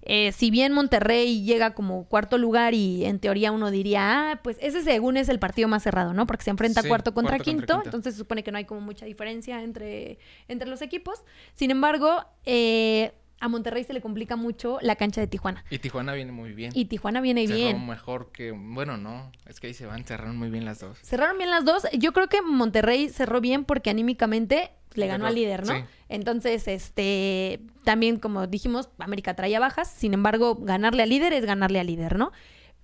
eh, 0.02 0.32
si 0.32 0.50
bien 0.50 0.72
Monterrey 0.72 1.42
llega 1.44 1.74
como 1.74 2.04
cuarto 2.08 2.38
lugar 2.38 2.74
y 2.74 3.04
en 3.04 3.18
teoría 3.18 3.52
uno 3.52 3.70
diría, 3.70 4.30
ah, 4.32 4.40
pues 4.42 4.56
ese 4.60 4.82
según 4.82 5.16
es 5.16 5.28
el 5.28 5.38
partido 5.38 5.68
más 5.68 5.82
cerrado, 5.82 6.12
¿no? 6.14 6.26
Porque 6.26 6.44
se 6.44 6.50
enfrenta 6.50 6.82
Sí, 6.82 6.88
cuarto, 6.88 7.12
contra, 7.14 7.36
cuarto 7.36 7.44
contra 7.44 7.60
quinto, 7.60 7.74
quinto. 7.74 7.88
entonces 7.88 8.14
se 8.14 8.18
supone 8.18 8.42
que 8.42 8.52
no 8.52 8.58
hay 8.58 8.64
como 8.64 8.80
mucha 8.80 9.06
diferencia 9.06 9.62
entre, 9.62 10.18
entre 10.48 10.68
los 10.68 10.82
equipos. 10.82 11.22
Sin 11.54 11.70
embargo, 11.70 12.24
eh, 12.44 13.12
a 13.40 13.48
Monterrey 13.48 13.84
se 13.84 13.94
le 13.94 14.00
complica 14.02 14.36
mucho 14.36 14.78
la 14.82 14.96
cancha 14.96 15.20
de 15.20 15.26
Tijuana. 15.26 15.64
Y 15.70 15.78
Tijuana 15.78 16.12
viene 16.12 16.30
muy 16.30 16.52
bien. 16.52 16.72
Y 16.74 16.84
Tijuana 16.84 17.20
viene 17.22 17.46
Cerró 17.46 17.56
bien. 17.56 17.86
mejor 17.86 18.30
que... 18.32 18.52
Bueno, 18.52 18.98
no. 18.98 19.32
Es 19.46 19.60
que 19.60 19.68
ahí 19.68 19.74
se 19.74 19.86
van, 19.86 20.04
cerraron 20.04 20.36
muy 20.36 20.50
bien 20.50 20.66
las 20.66 20.80
dos. 20.80 20.98
Cerraron 21.02 21.38
bien 21.38 21.50
las 21.50 21.64
dos. 21.64 21.86
Yo 21.98 22.12
creo 22.12 22.28
que 22.28 22.42
Monterrey 22.42 23.08
cerró 23.08 23.40
bien 23.40 23.64
porque 23.64 23.88
anímicamente 23.90 24.70
le 24.94 25.06
ganó 25.06 25.26
al 25.26 25.34
líder, 25.34 25.66
¿no? 25.66 25.74
Sí. 25.74 25.84
Entonces, 26.08 26.68
este, 26.68 27.60
también 27.84 28.18
como 28.18 28.46
dijimos, 28.46 28.90
América 28.98 29.34
traía 29.34 29.58
bajas, 29.58 29.90
sin 29.90 30.14
embargo, 30.14 30.56
ganarle 30.56 31.02
al 31.02 31.08
líder 31.08 31.32
es 31.32 31.46
ganarle 31.46 31.80
al 31.80 31.86
líder, 31.86 32.18
¿no? 32.18 32.32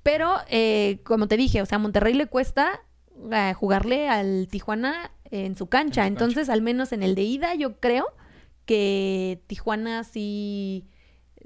Pero, 0.03 0.37
eh, 0.49 1.01
como 1.05 1.27
te 1.27 1.37
dije, 1.37 1.61
o 1.61 1.67
sea, 1.67 1.77
a 1.77 1.79
Monterrey 1.81 2.15
le 2.15 2.27
cuesta 2.27 2.81
eh, 3.33 3.53
jugarle 3.55 4.09
al 4.09 4.47
Tijuana 4.49 5.11
en 5.31 5.57
su 5.57 5.67
cancha. 5.67 6.07
En 6.07 6.17
su 6.17 6.25
Entonces, 6.25 6.49
al 6.49 6.63
menos 6.63 6.93
en 6.93 7.03
el 7.03 7.15
de 7.15 7.23
ida, 7.23 7.55
yo 7.55 7.81
creo 7.81 8.07
que 8.67 9.41
Tijuana 9.47 10.05
sí, 10.05 10.87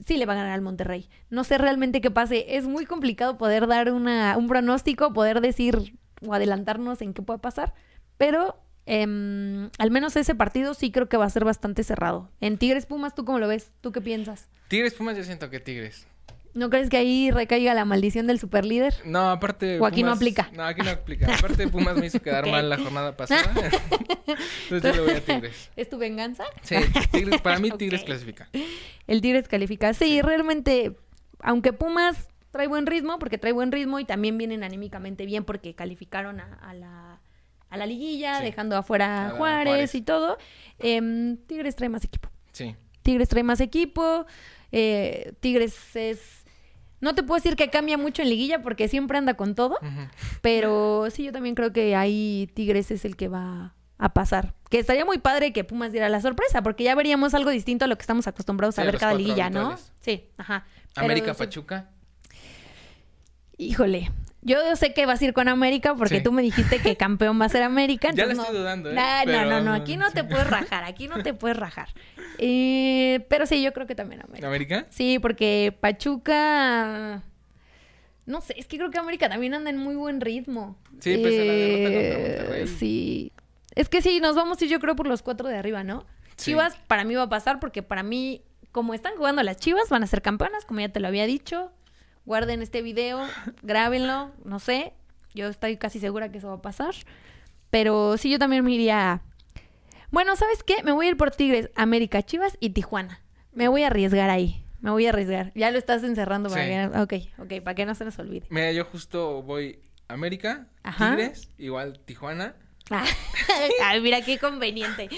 sí 0.04 0.16
le 0.16 0.26
va 0.26 0.32
a 0.32 0.36
ganar 0.36 0.52
al 0.52 0.62
Monterrey. 0.62 1.08
No 1.28 1.44
sé 1.44 1.58
realmente 1.58 2.00
qué 2.00 2.10
pase. 2.10 2.56
Es 2.56 2.66
muy 2.66 2.86
complicado 2.86 3.38
poder 3.38 3.66
dar 3.66 3.92
una, 3.92 4.36
un 4.36 4.48
pronóstico, 4.48 5.12
poder 5.12 5.40
decir 5.40 5.98
o 6.26 6.34
adelantarnos 6.34 7.00
en 7.02 7.14
qué 7.14 7.22
puede 7.22 7.38
pasar. 7.38 7.74
Pero 8.16 8.60
em, 8.86 9.70
al 9.78 9.90
menos 9.90 10.16
ese 10.16 10.34
partido 10.34 10.74
sí 10.74 10.90
creo 10.90 11.08
que 11.08 11.16
va 11.16 11.26
a 11.26 11.30
ser 11.30 11.44
bastante 11.44 11.84
cerrado. 11.84 12.30
En 12.40 12.58
Tigres 12.58 12.86
Pumas, 12.86 13.14
¿tú 13.14 13.24
cómo 13.24 13.38
lo 13.38 13.48
ves? 13.48 13.70
¿Tú 13.80 13.92
qué 13.92 14.00
piensas? 14.00 14.48
Tigres 14.68 14.94
Pumas, 14.94 15.16
yo 15.16 15.24
siento 15.24 15.50
que 15.50 15.60
Tigres. 15.60 16.06
¿No 16.52 16.68
crees 16.68 16.90
que 16.90 16.96
ahí 16.96 17.30
recaiga 17.30 17.74
la 17.74 17.84
maldición 17.84 18.26
del 18.26 18.38
superlíder? 18.40 18.94
No, 19.04 19.30
aparte. 19.30 19.78
¿O 19.78 19.86
aquí 19.86 20.02
no 20.02 20.10
aplica? 20.12 20.50
No, 20.52 20.64
aquí 20.64 20.82
no 20.82 20.90
aplica. 20.90 21.32
Aparte, 21.34 21.68
Pumas 21.68 21.96
me 21.96 22.06
hizo 22.06 22.20
quedar 22.22 22.48
mal 22.50 22.68
la 22.68 22.76
jornada 22.78 23.16
pasada. 23.16 23.42
Entonces 24.70 24.82
yo 24.82 24.92
le 24.92 25.00
voy 25.00 25.12
a 25.12 25.24
Tigres. 25.24 25.70
¿Es 25.76 25.88
tu 25.88 25.98
venganza? 25.98 26.44
Sí, 26.62 26.76
Tigres, 27.12 27.40
para 27.40 27.58
mí. 27.58 27.70
Tigres 27.78 28.02
clasifica. 28.02 28.48
El 29.06 29.20
Tigres 29.20 29.48
califica. 29.48 29.92
Sí, 29.94 30.06
Sí. 30.06 30.22
realmente, 30.22 30.96
aunque 31.40 31.72
Pumas 31.72 32.28
trae 32.50 32.66
buen 32.66 32.86
ritmo, 32.86 33.18
porque 33.20 33.38
trae 33.38 33.52
buen 33.52 33.70
ritmo 33.70 34.00
y 34.00 34.04
también 34.04 34.36
vienen 34.36 34.64
anímicamente 34.64 35.24
bien 35.26 35.44
porque 35.44 35.74
calificaron 35.74 36.40
a, 36.40 36.54
a 36.62 36.74
la, 36.74 37.20
a 37.68 37.76
la 37.76 37.86
liguilla, 37.86 38.38
Sí. 38.38 38.44
dejando 38.44 38.76
afuera 38.76 39.28
A 39.28 39.30
Juárez. 39.30 39.94
y 39.94 40.02
todo. 40.02 40.36
Em, 40.80 41.36
Tigres 41.46 41.76
trae 41.76 41.88
más 41.88 42.04
equipo. 42.04 42.28
Sí. 42.52 42.74
Tigres 43.02 43.28
trae 43.28 43.44
más 43.44 43.60
equipo. 43.60 44.26
eh, 44.72 45.32
Tigres 45.40 45.94
es... 45.96 46.39
No 47.00 47.14
te 47.14 47.22
puedo 47.22 47.36
decir 47.36 47.56
que 47.56 47.70
cambia 47.70 47.96
mucho 47.96 48.22
en 48.22 48.28
liguilla 48.28 48.62
porque 48.62 48.88
siempre 48.88 49.18
anda 49.18 49.34
con 49.34 49.54
todo. 49.54 49.78
Pero 50.42 51.08
sí, 51.10 51.24
yo 51.24 51.32
también 51.32 51.54
creo 51.54 51.72
que 51.72 51.96
ahí 51.96 52.50
Tigres 52.54 52.90
es 52.90 53.04
el 53.04 53.16
que 53.16 53.28
va 53.28 53.74
a 53.98 54.12
pasar. 54.12 54.54
Que 54.68 54.78
estaría 54.78 55.04
muy 55.04 55.18
padre 55.18 55.52
que 55.52 55.64
Pumas 55.64 55.92
diera 55.92 56.08
la 56.08 56.20
sorpresa, 56.20 56.62
porque 56.62 56.84
ya 56.84 56.94
veríamos 56.94 57.34
algo 57.34 57.50
distinto 57.50 57.84
a 57.84 57.88
lo 57.88 57.96
que 57.96 58.02
estamos 58.02 58.26
acostumbrados 58.26 58.74
Sí, 58.74 58.80
a 58.80 58.84
ver 58.84 58.98
cada 58.98 59.14
liguilla, 59.14 59.50
¿no? 59.50 59.76
Sí, 60.00 60.28
ajá. 60.36 60.64
Pero 60.94 61.04
América 61.04 61.34
sí, 61.34 61.38
Pachuca. 61.38 61.90
Híjole. 63.56 64.10
Yo 64.42 64.74
sé 64.76 64.94
que 64.94 65.04
vas 65.04 65.20
a 65.20 65.24
ir 65.26 65.32
con 65.34 65.48
América 65.48 65.94
porque 65.94 66.16
Sí. 66.18 66.22
tú 66.22 66.32
me 66.32 66.40
dijiste 66.40 66.78
que 66.80 66.96
campeón 66.96 67.38
va 67.40 67.44
a 67.44 67.48
ser 67.50 67.62
América. 67.62 68.08
Ya 68.14 68.24
la 68.26 68.32
estoy 68.32 68.52
no- 68.54 68.58
dudando, 68.58 68.90
¿eh? 68.90 68.94
Nah, 68.94 69.22
Pero- 69.24 69.44
No, 69.44 69.50
no, 69.50 69.60
no, 69.60 69.74
aquí 69.74 69.96
no 69.98 70.10
te 70.12 70.24
puedes 70.24 70.48
rajar, 70.48 70.84
aquí 70.84 71.08
no 71.08 71.22
te 71.22 71.34
puedes 71.34 71.56
rajar. 71.58 71.88
Eh, 72.38 73.26
pero 73.28 73.44
sí, 73.46 73.62
yo 73.62 73.72
creo 73.74 73.86
que 73.86 73.94
también 73.94 74.22
América. 74.22 74.46
¿América? 74.46 74.86
Sí, 74.90 75.18
porque 75.18 75.76
Pachuca... 75.80 77.22
No 78.26 78.40
sé, 78.40 78.54
es 78.56 78.66
que 78.66 78.76
creo 78.76 78.90
que 78.90 78.98
América 78.98 79.28
también 79.28 79.54
anda 79.54 79.70
en 79.70 79.76
muy 79.76 79.96
buen 79.96 80.20
ritmo. 80.20 80.76
Sí, 81.00 81.16
pese 81.16 81.42
a 81.42 81.44
la 81.44 81.52
derrota 81.52 81.82
contra 81.84 82.00
Eh, 82.00 82.36
Monterrey. 82.38 82.66
Sí. 82.68 83.32
Es 83.74 83.88
que 83.88 84.02
sí, 84.02 84.20
nos 84.20 84.36
vamos 84.36 84.60
a 84.60 84.64
ir 84.64 84.70
yo 84.70 84.78
creo 84.80 84.94
por 84.94 85.06
los 85.06 85.22
cuatro 85.22 85.48
de 85.48 85.56
arriba, 85.56 85.82
¿no? 85.84 86.04
Sí. 86.36 86.52
Chivas 86.52 86.76
para 86.86 87.04
mí 87.04 87.14
va 87.14 87.24
a 87.24 87.28
pasar 87.28 87.58
porque 87.60 87.82
para 87.82 88.02
mí, 88.02 88.42
como 88.72 88.94
están 88.94 89.16
jugando 89.16 89.42
las 89.42 89.56
Chivas, 89.56 89.88
van 89.90 90.02
a 90.02 90.06
ser 90.06 90.22
campeonas, 90.22 90.64
como 90.64 90.80
ya 90.80 90.88
te 90.90 91.00
lo 91.00 91.08
había 91.08 91.26
dicho. 91.26 91.72
Guarden 92.30 92.62
este 92.62 92.80
video, 92.80 93.26
grábenlo, 93.62 94.30
no 94.44 94.60
sé. 94.60 94.92
Yo 95.34 95.48
estoy 95.48 95.78
casi 95.78 95.98
segura 95.98 96.30
que 96.30 96.38
eso 96.38 96.46
va 96.46 96.54
a 96.54 96.62
pasar. 96.62 96.94
Pero 97.70 98.16
sí, 98.18 98.30
yo 98.30 98.38
también 98.38 98.64
me 98.64 98.70
iría... 98.70 99.22
Bueno, 100.12 100.36
¿sabes 100.36 100.62
qué? 100.62 100.80
Me 100.84 100.92
voy 100.92 101.06
a 101.06 101.08
ir 101.10 101.16
por 101.16 101.32
Tigres, 101.32 101.70
América, 101.74 102.22
Chivas 102.22 102.56
y 102.60 102.70
Tijuana. 102.70 103.20
Me 103.52 103.66
voy 103.66 103.82
a 103.82 103.88
arriesgar 103.88 104.30
ahí. 104.30 104.64
Me 104.80 104.92
voy 104.92 105.06
a 105.06 105.08
arriesgar. 105.08 105.50
Ya 105.56 105.72
lo 105.72 105.78
estás 105.78 106.04
encerrando 106.04 106.48
para 106.50 106.62
Sí. 106.62 106.68
que... 106.70 107.00
Ok, 107.00 107.46
ok, 107.58 107.64
para 107.64 107.74
que 107.74 107.84
no 107.84 107.96
se 107.96 108.04
nos 108.04 108.16
olvide. 108.20 108.46
Mira, 108.48 108.70
yo 108.70 108.84
justo 108.84 109.42
voy 109.42 109.80
América, 110.06 110.68
Ajá. 110.84 111.16
Tigres, 111.16 111.50
igual 111.58 111.98
Tijuana 111.98 112.54
Ay, 113.82 114.00
mira 114.00 114.20
qué 114.22 114.38
conveniente. 114.38 115.08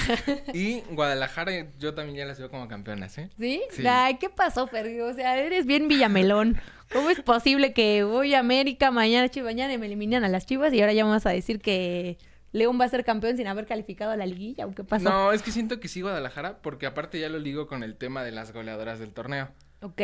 y 0.52 0.80
Guadalajara. 0.90 1.66
Yo 1.78 1.94
también 1.94 2.18
ya 2.18 2.24
las 2.26 2.38
veo 2.38 2.50
como 2.50 2.68
campeonas, 2.68 3.16
¿eh? 3.18 3.30
¿Sí? 3.38 3.62
Sí. 3.70 3.86
Ay, 3.86 4.16
¿qué 4.16 4.28
pasó, 4.28 4.66
Ferdi? 4.66 5.00
O 5.00 5.14
sea, 5.14 5.38
eres 5.38 5.66
bien 5.66 5.88
villamelón. 5.88 6.60
¿Cómo 6.92 7.08
es 7.08 7.20
posible 7.22 7.72
que 7.72 8.04
voy 8.04 8.34
a 8.34 8.40
América 8.40 8.90
mañana, 8.90 9.28
Chivas, 9.30 9.52
mañana 9.52 9.72
y 9.72 9.78
me 9.78 9.86
eliminan 9.86 10.24
a 10.24 10.28
las 10.28 10.44
Chivas 10.44 10.72
y 10.74 10.80
ahora 10.80 10.92
ya 10.92 11.04
vamos 11.04 11.24
a 11.24 11.30
decir 11.30 11.60
que 11.60 12.18
León 12.52 12.78
va 12.78 12.84
a 12.84 12.88
ser 12.88 13.02
campeón 13.02 13.36
sin 13.38 13.46
haber 13.46 13.66
calificado 13.66 14.10
a 14.10 14.16
la 14.16 14.26
liguilla? 14.26 14.66
¿O 14.66 14.72
qué 14.74 14.84
pasó? 14.84 15.08
No, 15.08 15.32
es 15.32 15.42
que 15.42 15.52
siento 15.52 15.80
que 15.80 15.88
sí 15.88 16.02
Guadalajara, 16.02 16.58
porque 16.58 16.84
aparte 16.84 17.18
ya 17.18 17.30
lo 17.30 17.38
ligo 17.38 17.66
con 17.66 17.82
el 17.82 17.96
tema 17.96 18.22
de 18.22 18.32
las 18.32 18.52
goleadoras 18.52 18.98
del 18.98 19.14
torneo. 19.14 19.48
Ok. 19.80 20.00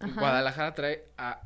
Ajá. 0.00 0.20
Guadalajara 0.20 0.74
trae 0.74 1.04
a. 1.16 1.40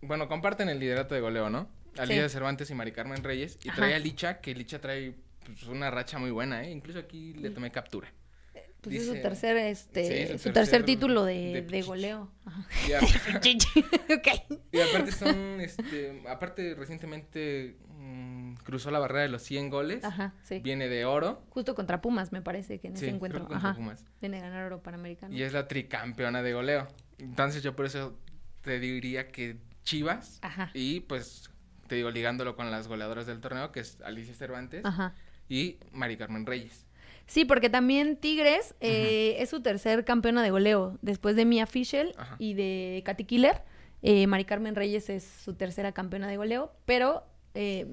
Bueno, 0.00 0.28
comparten 0.28 0.68
el 0.68 0.78
liderato 0.78 1.14
de 1.14 1.20
goleo, 1.20 1.50
¿no? 1.50 1.68
A 1.98 2.06
Sí. 2.06 2.14
Cervantes 2.28 2.70
y 2.70 2.74
Mari 2.74 2.92
Carmen 2.92 3.22
Reyes. 3.24 3.58
Y 3.64 3.68
Ajá. 3.68 3.76
trae 3.76 3.94
a 3.94 3.98
Licha, 3.98 4.40
que 4.40 4.54
Licha 4.54 4.80
trae 4.80 5.14
pues, 5.44 5.64
una 5.64 5.90
racha 5.90 6.18
muy 6.18 6.30
buena, 6.30 6.64
¿eh? 6.64 6.70
Incluso 6.70 6.98
aquí 6.98 7.34
le 7.34 7.50
tomé 7.50 7.70
captura. 7.70 8.12
Pues 8.80 8.96
es 8.96 9.06
su 9.08 9.12
tercer, 9.12 9.58
este, 9.58 10.04
Sí, 10.04 10.22
su 10.26 10.44
tercer, 10.44 10.52
tercer 10.54 10.84
título 10.86 11.24
de, 11.24 11.66
de 11.68 11.82
goleo. 11.82 12.30
Ajá. 12.46 12.66
Y, 12.88 12.92
a- 12.92 13.00
Chichi. 13.40 13.80
ok. 13.80 14.58
y 14.72 14.80
aparte 14.80 15.12
son, 15.12 15.60
este, 15.60 16.22
aparte 16.26 16.74
recientemente 16.74 17.76
mm, 17.98 18.54
cruzó 18.64 18.90
la 18.90 18.98
barrera 18.98 19.20
de 19.22 19.28
los 19.28 19.42
100 19.42 19.68
goles. 19.68 20.02
Ajá, 20.02 20.32
sí. 20.44 20.60
Viene 20.60 20.88
de 20.88 21.04
oro. 21.04 21.44
Justo 21.50 21.74
contra 21.74 22.00
Pumas, 22.00 22.32
me 22.32 22.40
parece 22.40 22.80
que 22.80 22.88
en 22.88 22.96
Sí, 22.96 23.04
ese 23.04 23.14
encuentro. 23.14 23.46
Ajá. 23.52 23.74
Pumas. 23.74 24.06
Viene 24.22 24.38
a 24.38 24.42
ganar 24.42 24.64
oro 24.64 24.82
panamericano. 24.82 25.34
Y 25.36 25.42
es 25.42 25.52
la 25.52 25.68
tricampeona 25.68 26.42
de 26.42 26.54
goleo. 26.54 26.88
Entonces 27.18 27.62
yo 27.62 27.76
por 27.76 27.84
eso 27.84 28.18
te 28.62 28.80
diría 28.80 29.28
que 29.28 29.58
Chivas. 29.82 30.38
Ajá. 30.40 30.70
Y 30.72 31.00
pues 31.00 31.50
te 31.90 31.96
digo, 31.96 32.12
ligándolo 32.12 32.54
con 32.54 32.70
las 32.70 32.86
goleadoras 32.86 33.26
del 33.26 33.40
torneo, 33.40 33.72
que 33.72 33.80
es 33.80 33.98
Alicia 34.04 34.32
Cervantes 34.32 34.84
Ajá. 34.84 35.12
y 35.48 35.76
Mari 35.90 36.16
Carmen 36.16 36.46
Reyes. 36.46 36.86
Sí, 37.26 37.44
porque 37.44 37.68
también 37.68 38.16
Tigres 38.16 38.76
eh, 38.80 39.34
es 39.40 39.50
su 39.50 39.60
tercer 39.60 40.04
campeona 40.04 40.40
de 40.44 40.52
goleo, 40.52 40.98
después 41.02 41.34
de 41.34 41.44
Mia 41.44 41.66
Fischel 41.66 42.14
Ajá. 42.16 42.36
y 42.38 42.54
de 42.54 43.02
Katy 43.04 43.24
Killer. 43.24 43.62
Eh, 44.02 44.28
Mari 44.28 44.44
Carmen 44.44 44.76
Reyes 44.76 45.10
es 45.10 45.24
su 45.24 45.54
tercera 45.54 45.90
campeona 45.90 46.28
de 46.28 46.36
goleo, 46.36 46.72
pero 46.84 47.24
eh, 47.54 47.88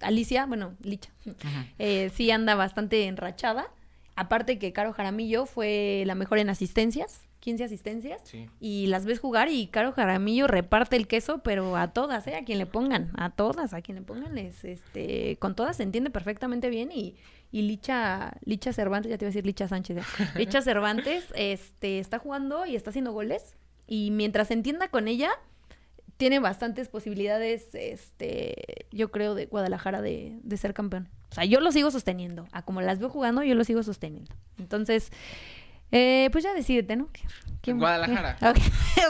Alicia, 0.00 0.46
bueno, 0.46 0.76
Licha, 0.80 1.10
eh, 1.80 2.12
sí 2.14 2.30
anda 2.30 2.54
bastante 2.54 3.06
enrachada. 3.06 3.66
Aparte 4.14 4.60
que 4.60 4.72
Caro 4.72 4.92
Jaramillo 4.92 5.44
fue 5.44 6.04
la 6.06 6.14
mejor 6.14 6.38
en 6.38 6.50
asistencias, 6.50 7.22
15 7.40 7.64
asistencias. 7.64 8.20
Sí. 8.24 8.48
Y 8.60 8.86
las 8.86 9.04
ves 9.04 9.20
jugar 9.20 9.48
y 9.48 9.68
Caro 9.68 9.92
Jaramillo 9.92 10.46
reparte 10.46 10.96
el 10.96 11.06
queso, 11.06 11.38
pero 11.38 11.76
a 11.76 11.92
todas, 11.92 12.26
¿eh? 12.26 12.34
A 12.36 12.44
quien 12.44 12.58
le 12.58 12.66
pongan, 12.66 13.12
a 13.16 13.30
todas, 13.30 13.74
a 13.74 13.82
quien 13.82 13.96
le 13.96 14.02
pongan, 14.02 14.34
les, 14.34 14.64
este, 14.64 15.36
con 15.38 15.54
todas 15.54 15.76
se 15.76 15.82
entiende 15.82 16.10
perfectamente 16.10 16.70
bien 16.70 16.90
y, 16.92 17.16
y 17.50 17.62
Licha, 17.62 18.36
Licha 18.44 18.72
Cervantes, 18.72 19.10
ya 19.10 19.18
te 19.18 19.24
iba 19.24 19.28
a 19.28 19.32
decir 19.32 19.46
Licha 19.46 19.68
Sánchez, 19.68 19.98
¿eh? 19.98 20.02
Licha 20.36 20.62
Cervantes, 20.62 21.24
este, 21.34 21.98
está 21.98 22.18
jugando 22.18 22.66
y 22.66 22.76
está 22.76 22.90
haciendo 22.90 23.12
goles 23.12 23.56
y 23.86 24.10
mientras 24.10 24.48
se 24.48 24.54
entienda 24.54 24.88
con 24.88 25.08
ella, 25.08 25.30
tiene 26.18 26.40
bastantes 26.40 26.88
posibilidades, 26.88 27.74
este, 27.74 28.86
yo 28.90 29.10
creo, 29.10 29.34
de 29.34 29.46
Guadalajara 29.46 30.02
de, 30.02 30.38
de 30.42 30.56
ser 30.56 30.74
campeón. 30.74 31.08
O 31.30 31.34
sea, 31.34 31.44
yo 31.44 31.60
lo 31.60 31.70
sigo 31.72 31.90
sosteniendo. 31.90 32.46
A 32.52 32.62
como 32.62 32.80
las 32.80 32.98
veo 32.98 33.08
jugando, 33.08 33.42
yo 33.42 33.54
lo 33.54 33.64
sigo 33.64 33.82
sosteniendo. 33.82 34.34
Entonces, 34.58 35.10
eh, 35.92 36.28
pues 36.32 36.44
ya 36.44 36.54
decídete, 36.54 36.96
¿no? 36.96 37.08
¿Quién- 37.60 37.78
Guadalajara. 37.78 38.36
Ok, 38.50 38.58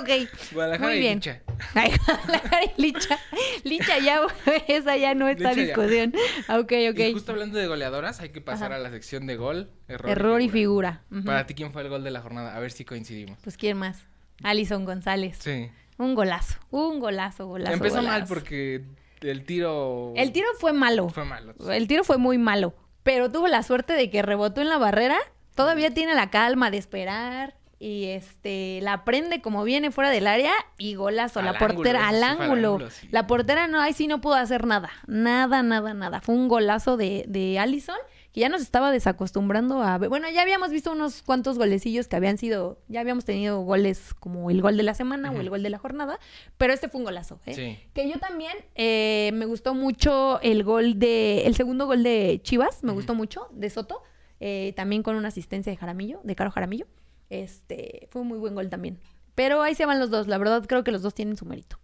ok. 0.00 0.10
Guadalajara 0.52 0.88
Muy 0.88 0.96
y 0.96 1.00
bien. 1.00 1.14
Licha. 1.18 1.42
Ay, 1.74 1.92
Guadalajara 2.06 2.60
y 2.64 2.82
Licha. 2.82 3.18
Licha 3.64 3.98
ya, 3.98 4.20
esa 4.68 4.96
ya 4.96 5.14
no 5.14 5.28
está 5.28 5.50
Licha 5.52 5.60
ya. 5.60 5.66
discusión. 5.66 6.12
Ok, 6.48 6.72
ok. 6.90 6.98
Y 6.98 7.12
justo 7.12 7.32
hablando 7.32 7.58
de 7.58 7.66
goleadoras, 7.66 8.20
hay 8.20 8.30
que 8.30 8.40
pasar 8.40 8.72
Ajá. 8.72 8.80
a 8.80 8.82
la 8.82 8.90
sección 8.90 9.26
de 9.26 9.36
gol, 9.36 9.70
error, 9.86 10.10
Error 10.10 10.40
y 10.40 10.48
figura. 10.48 11.02
figura. 11.08 11.20
Ujú. 11.20 11.24
Para 11.26 11.46
ti, 11.46 11.54
¿quién 11.54 11.72
fue 11.72 11.82
el 11.82 11.88
gol 11.88 12.04
de 12.04 12.10
la 12.10 12.20
jornada? 12.20 12.56
A 12.56 12.60
ver 12.60 12.70
si 12.72 12.84
coincidimos. 12.84 13.38
Pues, 13.44 13.56
¿quién 13.56 13.76
más? 13.76 14.04
Alison 14.42 14.84
González. 14.84 15.36
Sí. 15.40 15.70
Un 15.98 16.14
golazo. 16.14 16.58
Un 16.70 17.00
golazo, 17.00 17.46
golazo. 17.46 17.72
Empezó 17.74 18.02
mal 18.02 18.24
porque 18.28 18.84
el 19.20 19.44
tiro... 19.44 20.12
El 20.16 20.32
tiro 20.32 20.46
fue 20.60 20.72
malo. 20.72 21.08
Fue 21.10 21.24
malo. 21.24 21.54
El 21.70 21.86
tiro 21.88 22.04
fue 22.04 22.18
muy 22.18 22.38
malo, 22.38 22.74
pero 23.02 23.30
tuvo 23.30 23.48
la 23.48 23.62
suerte 23.64 23.92
de 23.94 24.08
que 24.10 24.22
rebotó 24.22 24.60
en 24.60 24.68
la 24.68 24.78
barrera. 24.78 25.18
Todavía 25.58 25.90
tiene 25.92 26.14
la 26.14 26.30
calma 26.30 26.70
de 26.70 26.76
esperar 26.76 27.56
y 27.80 28.04
este 28.10 28.78
la 28.80 29.04
prende 29.04 29.40
como 29.40 29.64
viene 29.64 29.90
fuera 29.90 30.08
del 30.08 30.28
área 30.28 30.52
y 30.78 30.94
golazo. 30.94 31.40
Al 31.40 31.46
la 31.46 31.50
ángulo, 31.50 31.74
portera 31.74 32.08
al 32.08 32.22
ángulo. 32.22 32.72
ángulo, 32.74 32.90
sí. 32.90 33.08
La 33.10 33.26
portera 33.26 33.66
no, 33.66 33.80
ahí 33.80 33.92
sí 33.92 34.06
no 34.06 34.20
pudo 34.20 34.34
hacer 34.34 34.68
nada. 34.68 34.88
Nada, 35.08 35.64
nada, 35.64 35.94
nada. 35.94 36.20
Fue 36.20 36.36
un 36.36 36.46
golazo 36.46 36.96
de, 36.96 37.24
de 37.26 37.58
Allison 37.58 37.96
que 38.32 38.38
ya 38.38 38.48
nos 38.48 38.62
estaba 38.62 38.92
desacostumbrando 38.92 39.82
a 39.82 39.98
ver. 39.98 40.08
Bueno, 40.08 40.30
ya 40.30 40.42
habíamos 40.42 40.70
visto 40.70 40.92
unos 40.92 41.22
cuantos 41.24 41.58
golecillos 41.58 42.06
que 42.06 42.14
habían 42.14 42.38
sido, 42.38 42.78
ya 42.86 43.00
habíamos 43.00 43.24
tenido 43.24 43.58
goles 43.62 44.14
como 44.14 44.52
el 44.52 44.62
gol 44.62 44.76
de 44.76 44.84
la 44.84 44.94
semana 44.94 45.32
o 45.32 45.40
el 45.40 45.50
gol 45.50 45.64
de 45.64 45.70
la 45.70 45.78
jornada, 45.78 46.20
pero 46.56 46.72
este 46.72 46.88
fue 46.88 47.00
un 47.00 47.04
golazo. 47.04 47.40
¿eh? 47.46 47.54
Sí. 47.54 47.78
Que 47.94 48.08
yo 48.08 48.20
también 48.20 48.52
eh, 48.76 49.32
me 49.34 49.44
gustó 49.44 49.74
mucho 49.74 50.40
el 50.40 50.62
gol 50.62 51.00
de. 51.00 51.46
El 51.46 51.56
segundo 51.56 51.86
gol 51.86 52.04
de 52.04 52.38
Chivas, 52.44 52.84
me 52.84 52.92
gustó 52.92 53.16
mucho, 53.16 53.48
de 53.50 53.70
Soto. 53.70 54.04
Eh, 54.40 54.72
también 54.76 55.02
con 55.02 55.16
una 55.16 55.28
asistencia 55.28 55.70
de 55.72 55.76
Jaramillo, 55.76 56.20
de 56.24 56.34
Caro 56.36 56.50
Jaramillo. 56.50 56.86
Este, 57.30 58.08
fue 58.10 58.22
un 58.22 58.28
muy 58.28 58.38
buen 58.38 58.54
gol 58.54 58.68
también. 58.70 58.98
Pero 59.34 59.62
ahí 59.62 59.74
se 59.74 59.86
van 59.86 60.00
los 60.00 60.10
dos, 60.10 60.26
la 60.26 60.38
verdad 60.38 60.64
creo 60.66 60.82
que 60.84 60.90
los 60.90 61.02
dos 61.02 61.14
tienen 61.14 61.36
su 61.36 61.44
mérito. 61.44 61.78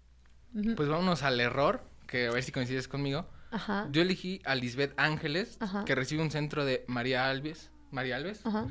Pues 0.77 0.89
vámonos 0.89 1.23
al 1.23 1.39
error, 1.41 1.83
que 2.07 2.27
a 2.27 2.31
ver 2.33 2.43
si 2.43 2.53
coincides 2.53 2.89
conmigo. 2.89 3.27
Ajá. 3.51 3.89
Yo 3.93 4.03
elegí 4.03 4.41
a 4.45 4.55
Lisbeth 4.55 4.93
Ángeles, 4.97 5.57
Ajá. 5.61 5.85
que 5.85 5.95
recibe 5.95 6.23
un 6.23 6.31
centro 6.31 6.65
de 6.65 6.85
María 6.89 7.29
Alves. 7.29 7.71
María 7.91 8.17
Alves. 8.17 8.45
Ajá. 8.45 8.67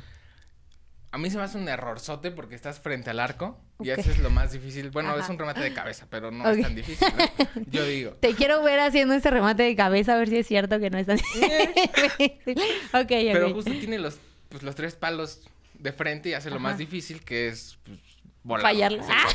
A 1.14 1.20
mí 1.20 1.30
se 1.30 1.38
me 1.38 1.44
hace 1.44 1.60
un 1.60 1.70
errorzote 1.70 2.32
porque 2.32 2.56
estás 2.56 2.80
frente 2.80 3.12
al 3.12 3.20
arco 3.20 3.62
y 3.80 3.92
Ok. 3.92 4.00
eso 4.00 4.10
es 4.10 4.18
lo 4.18 4.32
más 4.32 4.52
difícil. 4.52 4.90
Bueno, 4.90 5.10
Ajá. 5.12 5.20
es 5.24 5.30
un 5.30 5.38
remate 5.38 5.60
de 5.62 5.72
cabeza, 5.72 6.08
pero 6.10 6.32
no 6.32 6.50
es 6.50 6.60
tan 6.60 6.74
difícil. 6.74 7.08
¿no? 7.56 7.62
Yo 7.72 7.86
digo. 7.86 8.12
Te 8.20 8.34
quiero 8.34 8.64
ver 8.64 8.80
haciendo 8.80 9.14
este 9.14 9.30
remate 9.30 9.62
de 9.62 9.76
cabeza 9.76 10.16
a 10.16 10.18
ver 10.18 10.30
si 10.30 10.38
es 10.38 10.48
cierto 10.48 10.80
que 10.80 10.90
no 10.90 10.98
es 10.98 11.06
tan 11.06 11.18
difícil. 11.18 11.44
ok, 12.94 13.02
ok. 13.02 13.08
Pero 13.08 13.54
justo 13.54 13.70
tiene 13.70 14.00
los, 14.00 14.18
pues, 14.50 14.64
los 14.64 14.74
tres 14.74 14.96
palos 14.96 15.42
de 15.76 15.92
frente 15.94 16.30
y 16.30 16.34
hace 16.34 16.50
lo 16.50 16.60
más 16.60 16.80
difícil 16.80 17.24
que 17.24 17.48
es 17.50 17.78
pues, 17.84 18.00
volar. 18.42 18.64
Fallarla. 18.64 19.06
Ah. 19.08 19.28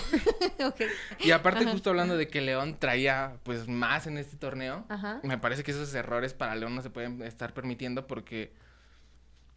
Y 1.20 1.30
aparte, 1.30 1.62
Ajá. 1.62 1.70
justo 1.70 1.90
hablando 1.90 2.16
de 2.16 2.26
que 2.26 2.40
León 2.40 2.76
traía 2.80 3.34
pues 3.44 3.68
más 3.68 4.08
en 4.08 4.18
este 4.18 4.36
torneo, 4.36 4.84
Ajá. 4.88 5.20
me 5.22 5.38
parece 5.38 5.62
que 5.62 5.70
esos 5.70 5.94
errores 5.94 6.34
para 6.34 6.56
León 6.56 6.74
no 6.74 6.82
se 6.82 6.90
pueden 6.90 7.22
estar 7.22 7.54
permitiendo 7.54 8.08
porque 8.08 8.52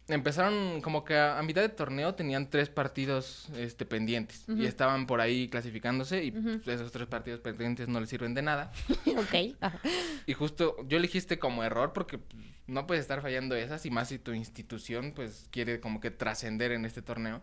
empezaron 0.08 0.80
como 0.80 1.04
que 1.04 1.14
a, 1.14 1.38
a 1.38 1.42
mitad 1.42 1.62
de 1.62 1.68
torneo 1.68 2.14
tenían 2.14 2.50
tres 2.50 2.68
partidos 2.68 3.48
este, 3.56 3.86
pendientes 3.86 4.44
y 4.48 4.66
estaban 4.66 5.06
por 5.06 5.20
ahí 5.20 5.48
clasificándose 5.48 6.24
y 6.24 6.30
pues, 6.32 6.66
esos 6.66 6.92
tres 6.92 7.06
partidos 7.06 7.40
pendientes 7.40 7.88
no 7.88 8.00
les 8.00 8.08
sirven 8.08 8.34
de 8.34 8.42
nada. 8.42 8.72
ok. 9.06 9.56
Ajá. 9.60 9.78
Y 10.26 10.34
justo 10.34 10.76
yo 10.88 10.98
elegí 10.98 11.18
este 11.18 11.38
como 11.38 11.64
error 11.64 11.92
porque 11.92 12.18
pues, 12.18 12.42
no 12.66 12.86
puedes 12.86 13.02
estar 13.02 13.22
fallando 13.22 13.54
esas 13.54 13.84
y 13.86 13.90
más 13.90 14.08
si 14.08 14.18
tu 14.18 14.32
institución 14.32 15.12
pues 15.14 15.48
quiere 15.50 15.80
como 15.80 16.00
que 16.00 16.10
trascender 16.10 16.72
en 16.72 16.84
este 16.84 17.02
torneo. 17.02 17.42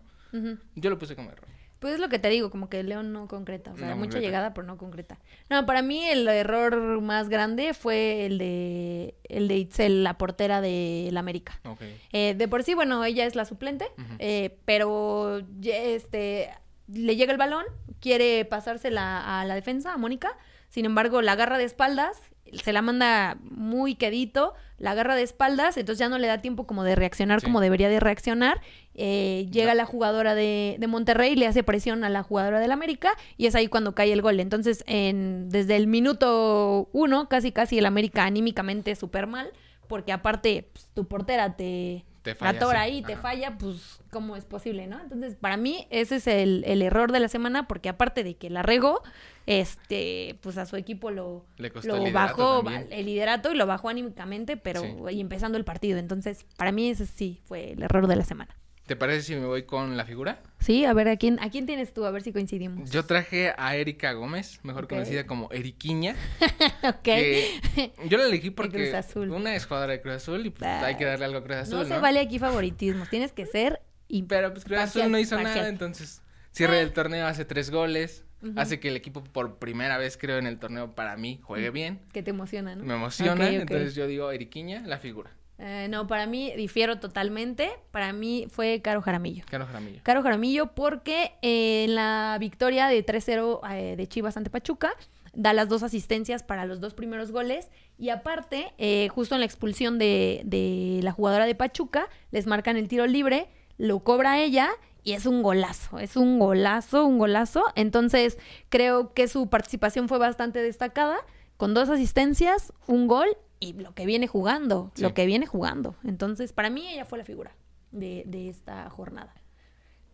Yo 0.76 0.92
lo 0.92 1.00
puse 1.00 1.16
como 1.16 1.32
error. 1.32 1.48
Pues 1.80 1.94
es 1.94 2.00
lo 2.00 2.10
que 2.10 2.20
te 2.20 2.30
digo, 2.30 2.50
como 2.52 2.70
que 2.70 2.84
León 2.84 3.14
no 3.14 3.28
concreta, 3.28 3.72
o 3.72 3.78
sea, 3.78 3.88
No 3.90 3.96
mucha 3.96 4.08
concreta. 4.12 4.26
llegada, 4.28 4.54
pero 4.54 4.68
no 4.68 4.78
concreta. 4.78 5.18
No, 5.50 5.66
para 5.66 5.82
mí 5.82 6.04
el 6.06 6.28
error 6.28 7.00
más 7.02 7.30
grande 7.30 7.74
fue 7.74 8.26
el 8.26 8.38
de 8.38 9.16
el 9.24 9.48
de 9.48 9.58
Itzel, 9.58 10.04
la 10.04 10.18
portera 10.18 10.60
del 10.62 11.16
América. 11.18 11.60
Ok. 11.64 11.82
Eh, 12.12 12.36
de 12.38 12.48
por 12.48 12.64
sí, 12.64 12.74
bueno, 12.74 13.04
ella 13.06 13.26
es 13.26 13.36
la 13.36 13.46
suplente, 13.46 13.86
eh, 14.20 14.58
pero 14.66 15.42
este 15.64 16.50
le 16.88 17.16
llega 17.16 17.32
el 17.32 17.38
balón, 17.38 17.64
quiere 18.02 18.44
pasársela 18.46 19.40
a 19.40 19.46
la 19.46 19.56
defensa, 19.56 19.94
a 19.94 19.98
Mónica, 19.98 20.36
sin 20.70 20.86
embargo 20.86 21.22
la 21.22 21.34
agarra 21.34 21.58
de 21.58 21.64
espaldas, 21.64 22.18
se 22.54 22.74
la 22.74 22.82
manda 22.82 23.38
muy 23.42 23.96
quedito, 23.96 24.54
la 24.78 24.92
agarra 24.92 25.16
de 25.16 25.24
espaldas, 25.24 25.76
entonces 25.78 26.00
ya 26.00 26.10
no 26.10 26.18
le 26.18 26.28
da 26.28 26.38
tiempo 26.38 26.66
como 26.66 26.84
de 26.84 26.96
reaccionar 26.96 27.42
Sí. 27.42 27.46
como 27.46 27.60
debería 27.60 27.90
de 27.90 28.00
reaccionar. 28.00 28.62
Eh, 28.96 29.48
llega 29.52 29.74
la 29.76 29.86
jugadora 29.86 30.36
de, 30.36 30.78
de 30.80 30.88
Monterrey, 30.88 31.36
le 31.36 31.48
hace 31.48 31.64
presión 31.64 32.04
a 32.04 32.10
la 32.10 32.24
jugadora 32.24 32.60
del 32.60 32.72
América 32.72 33.12
y 33.38 33.46
es 33.48 33.56
ahí 33.56 33.68
cuando 33.68 33.94
cae 33.96 34.12
el 34.14 34.22
gol. 34.22 34.40
Entonces, 34.40 34.84
en, 34.88 35.50
desde 35.50 35.76
el 35.76 35.88
minuto 35.88 36.90
uno, 36.94 37.28
casi 37.30 37.52
casi 37.52 37.78
el 37.78 37.86
América 37.86 38.24
anímicamente 38.26 38.96
súper 38.96 39.28
mal, 39.28 39.52
porque 39.88 40.12
aparte 40.12 40.70
pues, 40.74 40.88
tu 40.94 41.06
portera 41.08 41.56
te, 41.56 42.06
Te 42.22 42.32
la 42.32 42.36
falla, 42.36 42.60
tora 42.60 42.84
sí. 42.86 42.92
ahí, 42.92 43.02
te 43.02 43.16
falla, 43.16 43.58
pues, 43.58 44.00
¿cómo 44.12 44.36
es 44.36 44.44
posible, 44.46 44.88
no? 44.88 45.00
Entonces, 45.00 45.36
para 45.36 45.56
mí, 45.58 45.88
ese 45.90 46.18
es 46.18 46.28
el, 46.28 46.64
el 46.68 46.82
error 46.82 47.12
de 47.12 47.20
la 47.20 47.28
semana, 47.30 47.68
porque 47.68 47.90
aparte 47.90 48.24
de 48.24 48.36
que 48.36 48.50
la 48.50 48.62
regó, 48.62 49.02
este, 49.46 50.38
pues 50.42 50.58
a 50.58 50.66
su 50.66 50.76
equipo 50.76 51.12
lo, 51.12 51.46
Le 51.58 51.72
costó 51.72 51.96
lo 51.98 52.06
el 52.06 52.14
bajó 52.14 52.64
también. 52.64 52.88
el 52.92 53.06
liderato 53.06 53.52
y 53.52 53.56
lo 53.58 53.66
bajó 53.66 53.90
anímicamente, 53.90 54.58
pero 54.58 54.82
Sí. 54.82 54.96
y 55.16 55.22
empezando 55.22 55.58
el 55.58 55.66
partido. 55.66 55.98
Entonces, 55.98 56.46
para 56.58 56.72
mí 56.72 56.90
ese 56.90 57.06
sí 57.06 57.42
fue 57.46 57.72
el 57.72 57.82
error 57.84 58.08
de 58.08 58.16
la 58.16 58.26
semana. 58.26 58.56
¿Te 58.90 58.96
parece 58.96 59.22
si 59.22 59.36
me 59.36 59.46
voy 59.46 59.64
con 59.64 59.98
la 59.98 60.04
figura? 60.04 60.42
Sí, 60.58 60.84
a 60.84 60.94
ver, 60.94 61.10
¿a 61.10 61.16
quién, 61.18 61.40
¿a 61.42 61.52
quién 61.52 61.68
tienes 61.68 61.94
tú? 61.94 62.06
A 62.06 62.12
ver 62.12 62.24
si 62.24 62.34
coincidimos. 62.34 62.90
Yo 62.90 63.06
traje 63.06 63.54
a 63.56 63.76
Erika 63.76 64.14
Gómez, 64.14 64.60
mejor 64.64 64.88
conocida 64.88 65.28
como 65.28 65.48
Eriquiña. 65.52 66.16
ok. 66.84 67.04
que 67.04 67.92
yo 68.08 68.18
la 68.18 68.26
elegí 68.26 68.50
porque 68.50 68.78
Cruz 68.86 68.94
Azul. 68.96 69.30
una 69.30 69.56
es 69.56 69.68
jugadora 69.68 69.94
de 69.94 70.02
Cruz 70.02 70.16
Azul 70.16 70.44
y 70.44 70.50
pues 70.50 70.64
Ah, 70.68 70.84
hay 70.88 70.96
que 70.98 71.06
darle 71.06 71.26
algo 71.26 71.38
a 71.38 71.44
Cruz 71.44 71.58
Azul, 71.58 71.78
no 71.78 71.84
¿no? 71.84 71.96
se 71.96 72.02
vale 72.02 72.20
aquí 72.20 72.40
favoritismos, 72.40 73.08
tienes 73.12 73.32
que 73.32 73.46
ser 73.46 73.80
y 74.08 74.24
Pero 74.28 74.52
pues 74.54 74.66
Cruz 74.66 74.80
Azul 74.80 75.12
no 75.12 75.20
hizo 75.20 75.36
parcial. 75.36 75.56
nada, 75.58 75.70
entonces 75.70 76.24
cierre 76.52 76.80
Eh. 76.80 76.82
el 76.82 76.92
torneo, 76.92 77.28
hace 77.28 77.46
tres 77.46 77.70
goles, 77.70 78.26
hace 78.56 78.80
que 78.80 78.88
el 78.88 78.96
equipo 78.96 79.24
por 79.24 79.60
primera 79.60 80.00
vez 80.00 80.18
creo 80.18 80.40
en 80.40 80.48
el 80.48 80.58
torneo 80.58 80.96
para 80.96 81.16
mí 81.16 81.40
juegue 81.44 81.70
bien, 81.70 82.00
que 82.12 82.24
te 82.24 82.32
emociona, 82.32 82.76
¿no? 82.76 82.84
me 82.86 82.96
emociona, 82.96 83.50
entonces 83.50 83.94
yo 83.94 84.08
digo 84.08 84.32
Eriquiña, 84.32 84.82
la 84.88 84.98
figura, 84.98 85.30
Eh, 85.60 85.88
no, 85.90 86.08
para 86.08 86.26
mí 86.26 86.54
difiero 86.56 87.00
totalmente. 87.00 87.70
Para 87.92 88.14
mí 88.14 88.48
fue 88.50 88.82
Caro 88.82 89.02
Jaramillo. 89.02 89.44
Caro 89.50 89.66
Jaramillo. 89.66 90.00
Caro 90.04 90.24
Jaramillo 90.24 90.74
porque 90.74 91.34
eh, 91.42 91.86
en 91.86 91.96
la 91.96 92.38
victoria 92.40 92.88
de 92.88 93.06
3-0 93.06 93.60
eh, 93.72 93.96
de 93.98 94.08
Chivas 94.08 94.38
ante 94.38 94.50
Pachuca 94.50 94.94
da 95.34 95.54
las 95.54 95.70
dos 95.70 95.84
asistencias 95.84 96.44
para 96.44 96.66
los 96.66 96.80
dos 96.80 96.94
primeros 96.94 97.32
goles 97.32 97.70
y 97.98 98.10
aparte, 98.10 98.74
eh, 98.78 99.10
justo 99.10 99.36
en 99.36 99.42
la 99.42 99.46
expulsión 99.46 100.00
de, 100.00 100.42
de 100.46 101.02
la 101.04 101.12
jugadora 101.12 101.46
de 101.46 101.56
Pachuca, 101.56 102.08
les 102.32 102.48
marcan 102.48 102.78
el 102.78 102.88
tiro 102.88 103.06
libre, 103.06 103.50
lo 103.78 104.00
cobra 104.00 104.40
ella 104.40 104.70
y 105.04 105.14
es 105.14 105.26
un 105.26 105.44
golazo, 105.44 106.00
es 106.00 106.16
un 106.16 106.40
golazo, 106.40 107.06
un 107.06 107.20
golazo. 107.20 107.64
Entonces 107.76 108.38
creo 108.70 109.14
que 109.14 109.28
su 109.28 109.50
participación 109.50 110.08
fue 110.08 110.18
bastante 110.18 110.62
destacada, 110.62 111.18
con 111.58 111.74
dos 111.74 111.90
asistencias, 111.90 112.74
un 112.88 113.08
gol 113.08 113.28
y 113.60 113.74
lo 113.74 113.94
que 113.94 114.06
viene 114.06 114.28
jugando, 114.28 114.92
Sí. 114.96 115.02
lo 115.04 115.14
que 115.14 115.26
viene 115.26 115.46
jugando. 115.46 115.96
Entonces, 116.04 116.54
para 116.54 116.70
mí 116.70 116.88
ella 116.88 117.06
fue 117.06 117.18
la 117.18 117.26
figura 117.26 117.56
de, 117.92 118.24
de 118.28 118.50
esta 118.50 118.90
jornada. 118.90 119.34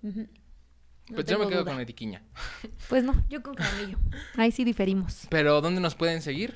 No 0.02 0.12
Pues 1.14 1.26
yo 1.28 1.38
me 1.40 1.48
quedo 1.48 1.62
duda. 1.64 1.72
con 1.72 1.82
Eriquiña. 1.82 2.22
Pues 2.90 3.04
no, 3.04 3.14
yo 3.30 3.42
con 3.44 3.56
Jaramillo. 3.56 3.98
Ahí 4.38 4.52
sí 4.52 4.64
diferimos. 4.64 5.28
Pero 5.30 5.62
¿dónde 5.62 5.82
nos 5.82 5.96
pueden 5.96 6.22
seguir? 6.22 6.56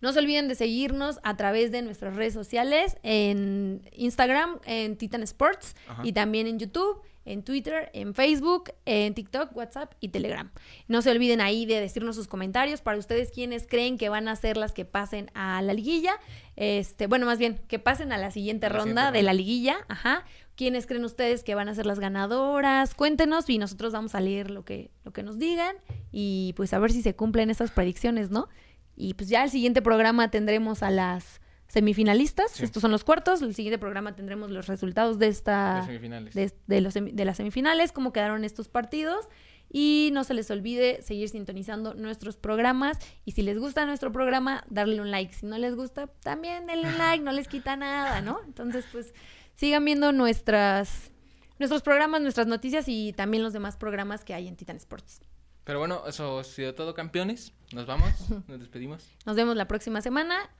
No 0.00 0.12
se 0.12 0.18
olviden 0.20 0.48
de 0.48 0.54
seguirnos 0.54 1.20
a 1.24 1.36
través 1.36 1.70
de 1.72 1.82
nuestras 1.82 2.16
redes 2.16 2.32
sociales, 2.32 2.96
en 3.02 3.82
Instagram, 3.92 4.58
en 4.64 4.96
Titan 4.96 5.22
Sports, 5.22 5.76
Ajá. 5.88 6.02
y 6.04 6.12
también 6.12 6.46
en 6.46 6.58
YouTube, 6.58 7.02
en 7.30 7.42
Twitter, 7.44 7.90
en 7.92 8.14
Facebook, 8.14 8.72
en 8.84 9.14
TikTok, 9.14 9.54
WhatsApp 9.56 9.92
y 10.00 10.08
Telegram. 10.08 10.50
No 10.88 11.00
se 11.00 11.10
olviden 11.10 11.40
ahí 11.40 11.64
de 11.64 11.80
decirnos 11.80 12.16
sus 12.16 12.26
comentarios 12.26 12.80
para 12.80 12.98
ustedes 12.98 13.30
quienes 13.30 13.66
creen 13.66 13.98
que 13.98 14.08
van 14.08 14.26
a 14.28 14.36
ser 14.36 14.56
las 14.56 14.72
que 14.72 14.84
pasen 14.84 15.30
a 15.34 15.62
la 15.62 15.72
liguilla. 15.72 16.14
Este, 16.56 17.06
bueno, 17.06 17.26
más 17.26 17.38
bien, 17.38 17.60
que 17.68 17.78
pasen 17.78 18.12
a 18.12 18.18
la 18.18 18.30
siguiente 18.30 18.68
la 18.68 18.76
ronda 18.76 19.02
siguiente 19.02 19.18
de 19.18 19.22
la 19.22 19.32
liguilla. 19.32 19.76
Ajá. 19.88 20.24
¿Quiénes 20.56 20.86
creen 20.86 21.04
ustedes 21.04 21.44
que 21.44 21.54
van 21.54 21.68
a 21.68 21.74
ser 21.74 21.86
las 21.86 22.00
ganadoras? 22.00 22.94
Cuéntenos 22.94 23.48
y 23.48 23.58
nosotros 23.58 23.92
vamos 23.92 24.14
a 24.14 24.20
leer 24.20 24.50
lo 24.50 24.64
que, 24.64 24.90
lo 25.04 25.12
que 25.12 25.22
nos 25.22 25.38
digan 25.38 25.76
y 26.12 26.52
pues 26.56 26.74
a 26.74 26.78
ver 26.78 26.92
si 26.92 27.00
se 27.00 27.14
cumplen 27.14 27.48
estas 27.48 27.70
predicciones, 27.70 28.30
¿no? 28.30 28.48
Y 28.96 29.14
pues 29.14 29.30
ya 29.30 29.44
el 29.44 29.50
siguiente 29.50 29.80
programa 29.80 30.30
tendremos 30.30 30.82
a 30.82 30.90
las 30.90 31.40
semifinalistas. 31.70 32.50
Sí. 32.50 32.64
Estos 32.64 32.80
son 32.82 32.90
los 32.90 33.04
cuartos. 33.04 33.40
El 33.42 33.54
siguiente 33.54 33.78
programa 33.78 34.14
tendremos 34.16 34.50
los 34.50 34.66
resultados 34.66 35.18
de 35.18 35.28
esta 35.28 35.86
de, 35.86 36.52
de 36.66 36.80
los 36.80 36.94
de 36.94 37.24
las 37.24 37.36
semifinales, 37.36 37.92
cómo 37.92 38.12
quedaron 38.12 38.44
estos 38.44 38.68
partidos. 38.68 39.28
Y 39.72 40.10
no 40.12 40.24
se 40.24 40.34
les 40.34 40.50
olvide 40.50 41.00
seguir 41.00 41.28
sintonizando 41.28 41.94
nuestros 41.94 42.36
programas. 42.36 42.98
Y 43.24 43.32
si 43.32 43.42
les 43.42 43.56
gusta 43.56 43.86
nuestro 43.86 44.10
programa, 44.10 44.64
darle 44.68 45.00
un 45.00 45.12
like. 45.12 45.32
Si 45.32 45.46
no 45.46 45.58
les 45.58 45.76
gusta, 45.76 46.08
también 46.08 46.66
denle 46.66 46.88
un 46.88 46.98
like, 46.98 47.22
no 47.22 47.30
les 47.30 47.46
quita 47.46 47.76
nada, 47.76 48.20
¿no? 48.20 48.40
Entonces, 48.44 48.84
pues 48.90 49.14
sigan 49.54 49.84
viendo 49.84 50.10
nuestras, 50.10 51.12
nuestros 51.60 51.82
programas, 51.82 52.20
nuestras 52.20 52.48
noticias 52.48 52.86
y 52.88 53.12
también 53.12 53.44
los 53.44 53.52
demás 53.52 53.76
programas 53.76 54.24
que 54.24 54.34
hay 54.34 54.48
en 54.48 54.56
Titan 54.56 54.76
Sports. 54.76 55.20
Pero 55.62 55.78
bueno, 55.78 56.02
eso 56.08 56.40
ha 56.40 56.44
sido 56.44 56.74
todo, 56.74 56.94
campeones. 56.94 57.52
Nos 57.72 57.86
vamos, 57.86 58.10
nos 58.48 58.58
despedimos. 58.58 59.08
Nos 59.24 59.36
vemos 59.36 59.54
la 59.54 59.68
próxima 59.68 60.00
semana 60.00 60.50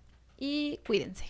y 0.41 0.81
cuídense. 0.87 1.27